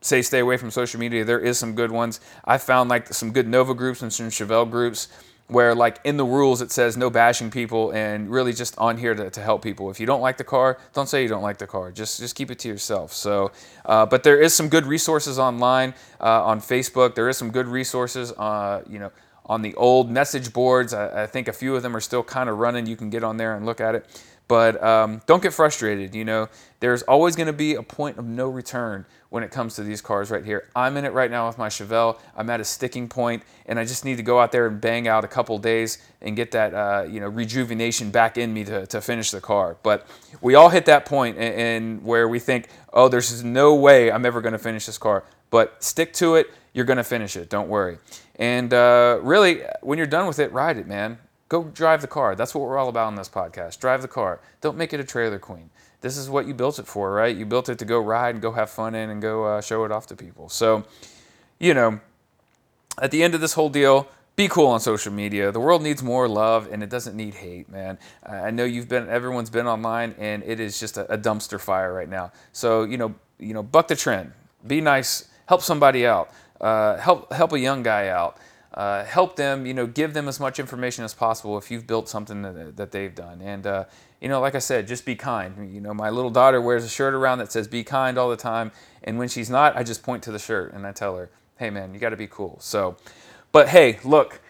say 0.02 0.22
stay 0.22 0.40
away 0.40 0.58
from 0.58 0.72
social 0.72 1.00
media, 1.00 1.24
there 1.24 1.40
is 1.40 1.58
some 1.58 1.74
good 1.74 1.92
ones. 1.92 2.20
I 2.44 2.58
found 2.58 2.90
like 2.90 3.14
some 3.14 3.32
good 3.32 3.48
Nova 3.48 3.74
groups 3.74 4.02
and 4.02 4.12
some 4.12 4.28
Chevelle 4.28 4.70
groups 4.70 5.08
where 5.48 5.76
like 5.76 6.00
in 6.04 6.18
the 6.18 6.26
rules 6.26 6.62
it 6.62 6.72
says 6.72 6.96
no 6.98 7.10
bashing 7.10 7.52
people 7.52 7.92
and 7.92 8.30
really 8.30 8.54
just 8.54 8.78
on 8.78 8.98
here 8.98 9.14
to, 9.14 9.30
to 9.30 9.42
help 9.42 9.62
people. 9.62 9.90
If 9.92 10.00
you 10.00 10.06
don't 10.06 10.22
like 10.22 10.38
the 10.38 10.44
car 10.44 10.78
don't 10.94 11.08
say 11.08 11.22
you 11.24 11.30
don't 11.30 11.44
like 11.44 11.58
the 11.58 11.68
car. 11.68 11.92
Just 11.92 12.20
just 12.20 12.36
keep 12.36 12.50
it 12.50 12.60
to 12.60 12.68
yourself. 12.68 13.14
So 13.14 13.52
uh, 13.86 14.06
but 14.06 14.24
there 14.24 14.42
is 14.42 14.54
some 14.54 14.70
good 14.70 14.86
resources 14.86 15.38
online 15.38 15.94
uh, 16.20 16.44
on 16.44 16.60
facebook. 16.60 17.16
There 17.16 17.30
is 17.30 17.38
some 17.38 17.52
good 17.52 17.68
resources 17.68 18.32
uh, 18.34 18.84
you 18.90 19.00
know 19.00 19.12
on 19.46 19.62
the 19.62 19.76
old 19.76 20.10
message 20.10 20.54
boards. 20.54 20.94
I, 20.94 21.24
I 21.24 21.28
think 21.28 21.48
a 21.48 21.54
few 21.54 21.76
of 21.76 21.84
them 21.84 21.96
are 21.96 22.02
still 22.02 22.24
kind 22.24 22.50
of 22.50 22.58
running. 22.58 22.86
You 22.86 22.96
can 22.96 23.10
get 23.10 23.24
on 23.24 23.38
there 23.38 23.56
and 23.56 23.66
look 23.66 23.82
at 23.82 23.96
it 23.96 24.06
but 24.48 24.82
um, 24.84 25.22
don't 25.26 25.42
get 25.42 25.54
frustrated. 25.54 26.14
You 26.14 26.26
know, 26.26 26.50
there's 26.80 27.02
always 27.04 27.36
going 27.36 27.48
to 27.48 27.54
be 27.54 27.76
a 27.76 27.84
point 27.84 28.18
of 28.18 28.26
no 28.26 28.50
return 28.50 29.06
when 29.30 29.42
it 29.42 29.50
comes 29.50 29.76
to 29.76 29.84
these 29.84 30.02
cars 30.02 30.30
right 30.30 30.46
here. 30.46 30.70
I'm 30.76 30.96
in 30.98 31.06
it 31.06 31.14
right 31.14 31.32
now 31.32 31.48
with 31.48 31.58
my 31.58 31.68
Chevelle. 31.68 32.20
I'm 32.36 32.50
at 32.50 32.60
a 32.60 32.64
sticking 32.64 33.08
point, 33.08 33.42
and 33.66 33.80
I 33.80 33.86
just 33.86 34.06
need 34.06 34.18
to 34.18 34.24
go 34.24 34.40
out 34.40 34.52
there 34.52 34.68
and 34.68 34.80
bang 34.80 35.08
out 35.08 35.24
a 35.24 35.28
couple 35.28 35.58
days 35.58 35.98
and 36.22 36.36
get 36.36 36.52
that 36.52 36.74
uh, 36.74 37.06
you 37.10 37.20
know 37.20 37.28
rejuvenation 37.28 38.12
back 38.12 38.38
in 38.38 38.54
me 38.54 38.64
to, 38.66 38.86
to 38.88 39.02
finish 39.02 39.32
the 39.32 39.42
car. 39.42 39.78
But 39.82 40.06
we 40.42 40.56
all 40.56 40.70
hit 40.70 40.86
that 40.86 41.06
point 41.06 41.38
in, 41.38 42.04
where 42.04 42.28
we 42.28 42.40
think, 42.40 42.68
oh, 42.92 43.08
there's 43.08 43.44
no 43.44 43.76
way 43.76 44.12
I'm 44.12 44.26
ever 44.26 44.42
going 44.42 44.54
to 44.54 44.60
finish 44.60 44.86
this 44.86 44.98
car. 44.98 45.24
But 45.50 45.84
stick 45.84 46.14
to 46.14 46.36
it. 46.36 46.48
You're 46.74 46.86
going 46.86 46.98
to 46.98 47.04
finish 47.04 47.36
it. 47.36 47.50
Don't 47.50 47.70
worry. 47.70 48.00
And 48.36 48.74
uh, 48.74 49.20
really, 49.22 49.62
when 49.82 49.98
you're 49.98 50.08
done 50.08 50.28
with 50.28 50.40
it, 50.40 50.52
ride 50.52 50.78
it, 50.78 50.88
man. 50.88 51.20
Go 51.54 51.66
drive 51.66 52.02
the 52.02 52.08
car. 52.08 52.34
That's 52.34 52.56
what 52.56 52.68
we're 52.68 52.80
all 52.80 52.90
about 52.90 53.10
in 53.10 53.16
this 53.16 53.30
podcast. 53.30 53.80
Drive 53.80 54.02
the 54.02 54.08
car. 54.08 54.40
Don't 54.62 54.76
make 54.76 54.92
it 54.92 55.00
a 55.00 55.04
trailer 55.04 55.38
queen. 55.38 55.70
This 56.02 56.18
is 56.18 56.28
what 56.28 56.48
you 56.48 56.56
built 56.56 56.80
it 56.80 56.88
for, 56.88 57.14
right? 57.14 57.38
You 57.38 57.46
built 57.46 57.70
it 57.70 57.78
to 57.78 57.86
go 57.86 58.00
ride 58.00 58.34
and 58.34 58.42
go 58.42 58.54
have 58.54 58.72
fun 58.72 58.96
in 58.96 59.12
and 59.12 59.22
go 59.22 59.44
uh, 59.44 59.62
show 59.62 59.86
it 59.86 59.92
off 59.92 60.08
to 60.08 60.16
people. 60.16 60.50
So, 60.50 60.84
you 61.60 61.76
know, 61.76 62.00
at 63.00 63.12
the 63.12 63.22
end 63.22 63.36
of 63.36 63.42
this 63.42 63.54
whole 63.54 63.70
deal, 63.70 64.08
be 64.36 64.48
cool 64.48 64.66
on 64.66 64.80
social 64.80 65.14
media. 65.14 65.52
The 65.52 65.60
world 65.60 65.84
needs 65.84 66.02
more 66.02 66.28
love 66.28 66.70
and 66.72 66.82
it 66.82 66.90
doesn't 66.90 67.16
need 67.16 67.36
hate, 67.36 67.70
man. 67.70 68.00
I 68.28 68.50
know 68.50 68.64
you've 68.64 68.90
been, 68.90 69.08
everyone's 69.08 69.52
been 69.52 69.68
online 69.68 70.16
and 70.18 70.42
it 70.42 70.60
is 70.60 70.80
just 70.80 70.98
a, 70.98 71.14
a 71.14 71.20
dumpster 71.20 71.62
fire 71.62 71.94
right 71.94 72.10
now. 72.10 72.32
So, 72.52 72.82
you 72.82 72.98
know, 72.98 73.14
you 73.38 73.54
know, 73.54 73.62
buck 73.62 73.90
the 73.90 73.96
trend. 73.96 74.32
Be 74.66 74.82
nice. 74.82 75.30
Help 75.46 75.62
somebody 75.62 76.08
out. 76.08 76.32
Uh, 76.60 76.98
help 76.98 77.32
help 77.32 77.54
a 77.54 77.60
young 77.60 77.84
guy 77.84 78.08
out 78.08 78.40
uh, 78.74 79.04
help 79.04 79.36
them, 79.36 79.66
you 79.66 79.74
know, 79.74 79.86
give 79.86 80.14
them 80.14 80.28
as 80.28 80.40
much 80.40 80.60
information 80.60 81.04
as 81.04 81.14
possible 81.14 81.58
if 81.58 81.70
you've 81.70 81.86
built 81.86 82.10
something 82.10 82.42
that, 82.42 82.76
that 82.78 82.92
they've 82.92 83.14
done. 83.14 83.42
And, 83.42 83.68
uh, 83.68 83.86
you 84.20 84.30
know, 84.30 84.42
like 84.42 84.56
I 84.56 84.60
said, 84.60 84.88
just 84.88 85.06
be 85.06 85.16
kind. 85.16 85.74
You 85.74 85.82
know, 85.82 85.94
my 85.94 86.10
little 86.10 86.32
daughter 86.32 86.60
wears 86.60 86.84
a 86.84 86.90
shirt 86.90 87.14
around 87.14 87.38
that 87.40 87.52
says 87.52 87.68
be 87.68 87.84
kind 87.84 88.18
all 88.18 88.30
the 88.30 88.38
time. 88.38 88.72
And 89.04 89.20
when 89.20 89.28
she's 89.28 89.50
not, 89.50 89.78
I 89.78 89.84
just 89.84 90.02
point 90.02 90.24
to 90.24 90.32
the 90.32 90.40
shirt 90.40 90.74
and 90.74 90.88
I 90.88 90.92
tell 90.92 91.16
her, 91.18 91.30
hey, 91.58 91.70
man, 91.70 91.94
you 91.94 92.00
got 92.00 92.10
to 92.10 92.18
be 92.18 92.28
cool. 92.28 92.58
So, 92.62 92.98
but 93.52 93.70
hey, 93.70 94.00
look, 94.04 94.42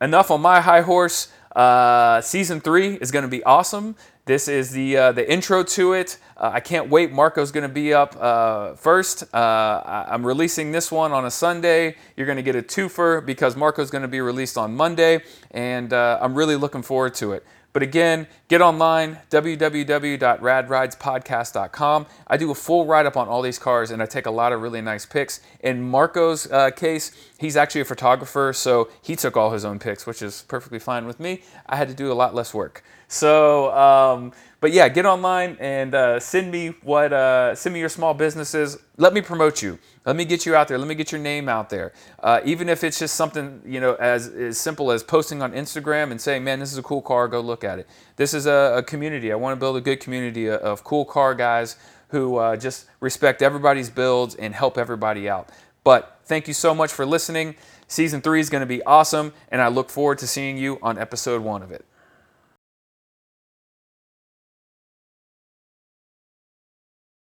enough 0.00 0.30
on 0.30 0.40
my 0.40 0.60
high 0.60 0.82
horse. 0.82 1.32
Uh, 1.56 2.20
season 2.20 2.60
three 2.60 2.94
is 2.94 3.10
going 3.10 3.22
to 3.24 3.28
be 3.28 3.42
awesome. 3.44 3.96
This 4.26 4.48
is 4.48 4.70
the 4.70 4.96
uh, 4.96 5.12
the 5.12 5.30
intro 5.30 5.62
to 5.62 5.92
it. 5.92 6.16
Uh, 6.36 6.52
I 6.54 6.60
can't 6.60 6.88
wait. 6.88 7.12
Marco's 7.12 7.52
going 7.52 7.68
to 7.68 7.74
be 7.74 7.92
up 7.92 8.16
uh, 8.18 8.74
first. 8.74 9.22
Uh, 9.34 9.36
I- 9.36 10.14
am 10.14 10.26
releasing 10.26 10.72
this 10.72 10.90
one 10.90 11.12
on 11.12 11.26
a 11.26 11.30
Sunday. 11.30 11.96
You're 12.16 12.26
going 12.26 12.36
to 12.36 12.42
get 12.42 12.56
a 12.56 12.62
twofer 12.62 13.24
because 13.24 13.54
Marco's 13.54 13.90
going 13.90 14.00
to 14.00 14.08
be 14.08 14.22
released 14.22 14.56
on 14.56 14.74
Monday, 14.74 15.20
and 15.50 15.92
uh, 15.92 16.18
I'm 16.22 16.34
really 16.34 16.56
looking 16.56 16.80
forward 16.80 17.14
to 17.16 17.32
it. 17.32 17.44
But 17.74 17.82
again, 17.82 18.26
get 18.46 18.62
online, 18.62 19.18
www.radridespodcast.com. 19.30 22.06
I 22.28 22.36
do 22.36 22.52
a 22.52 22.54
full 22.54 22.86
write 22.86 23.04
up 23.04 23.16
on 23.16 23.26
all 23.26 23.42
these 23.42 23.58
cars 23.58 23.90
and 23.90 24.00
I 24.00 24.06
take 24.06 24.26
a 24.26 24.30
lot 24.30 24.52
of 24.52 24.62
really 24.62 24.80
nice 24.80 25.04
pics. 25.04 25.40
In 25.58 25.82
Marco's 25.82 26.48
uh, 26.52 26.70
case, 26.70 27.10
he's 27.36 27.56
actually 27.56 27.80
a 27.80 27.84
photographer, 27.84 28.52
so 28.54 28.90
he 29.02 29.16
took 29.16 29.36
all 29.36 29.50
his 29.50 29.64
own 29.64 29.80
pics, 29.80 30.06
which 30.06 30.22
is 30.22 30.44
perfectly 30.46 30.78
fine 30.78 31.04
with 31.04 31.18
me. 31.18 31.42
I 31.66 31.74
had 31.74 31.88
to 31.88 31.94
do 31.94 32.12
a 32.12 32.14
lot 32.14 32.32
less 32.32 32.54
work. 32.54 32.84
So, 33.14 33.72
um, 33.72 34.32
but 34.60 34.72
yeah, 34.72 34.88
get 34.88 35.06
online 35.06 35.56
and 35.60 35.94
uh, 35.94 36.18
send 36.18 36.50
me 36.50 36.74
what 36.82 37.12
uh, 37.12 37.54
send 37.54 37.72
me 37.72 37.78
your 37.78 37.88
small 37.88 38.12
businesses. 38.12 38.76
Let 38.96 39.14
me 39.14 39.20
promote 39.20 39.62
you. 39.62 39.78
Let 40.04 40.16
me 40.16 40.24
get 40.24 40.44
you 40.44 40.56
out 40.56 40.66
there. 40.66 40.78
Let 40.78 40.88
me 40.88 40.96
get 40.96 41.12
your 41.12 41.20
name 41.20 41.48
out 41.48 41.70
there. 41.70 41.92
Uh, 42.20 42.40
even 42.44 42.68
if 42.68 42.82
it's 42.82 42.98
just 42.98 43.14
something 43.14 43.62
you 43.64 43.78
know 43.78 43.94
as 43.94 44.26
as 44.26 44.58
simple 44.58 44.90
as 44.90 45.04
posting 45.04 45.42
on 45.42 45.52
Instagram 45.52 46.10
and 46.10 46.20
saying, 46.20 46.42
"Man, 46.42 46.58
this 46.58 46.72
is 46.72 46.78
a 46.78 46.82
cool 46.82 47.00
car. 47.00 47.28
Go 47.28 47.40
look 47.40 47.62
at 47.62 47.78
it." 47.78 47.86
This 48.16 48.34
is 48.34 48.46
a, 48.46 48.74
a 48.78 48.82
community. 48.82 49.30
I 49.30 49.36
want 49.36 49.54
to 49.54 49.60
build 49.60 49.76
a 49.76 49.80
good 49.80 50.00
community 50.00 50.48
of, 50.48 50.60
of 50.60 50.82
cool 50.82 51.04
car 51.04 51.36
guys 51.36 51.76
who 52.08 52.38
uh, 52.38 52.56
just 52.56 52.86
respect 52.98 53.42
everybody's 53.42 53.90
builds 53.90 54.34
and 54.34 54.52
help 54.52 54.76
everybody 54.76 55.28
out. 55.28 55.50
But 55.84 56.18
thank 56.24 56.48
you 56.48 56.54
so 56.54 56.74
much 56.74 56.90
for 56.90 57.06
listening. 57.06 57.54
Season 57.86 58.20
three 58.20 58.40
is 58.40 58.50
going 58.50 58.62
to 58.62 58.66
be 58.66 58.82
awesome, 58.82 59.32
and 59.52 59.62
I 59.62 59.68
look 59.68 59.88
forward 59.88 60.18
to 60.18 60.26
seeing 60.26 60.58
you 60.58 60.80
on 60.82 60.98
episode 60.98 61.42
one 61.42 61.62
of 61.62 61.70
it. 61.70 61.84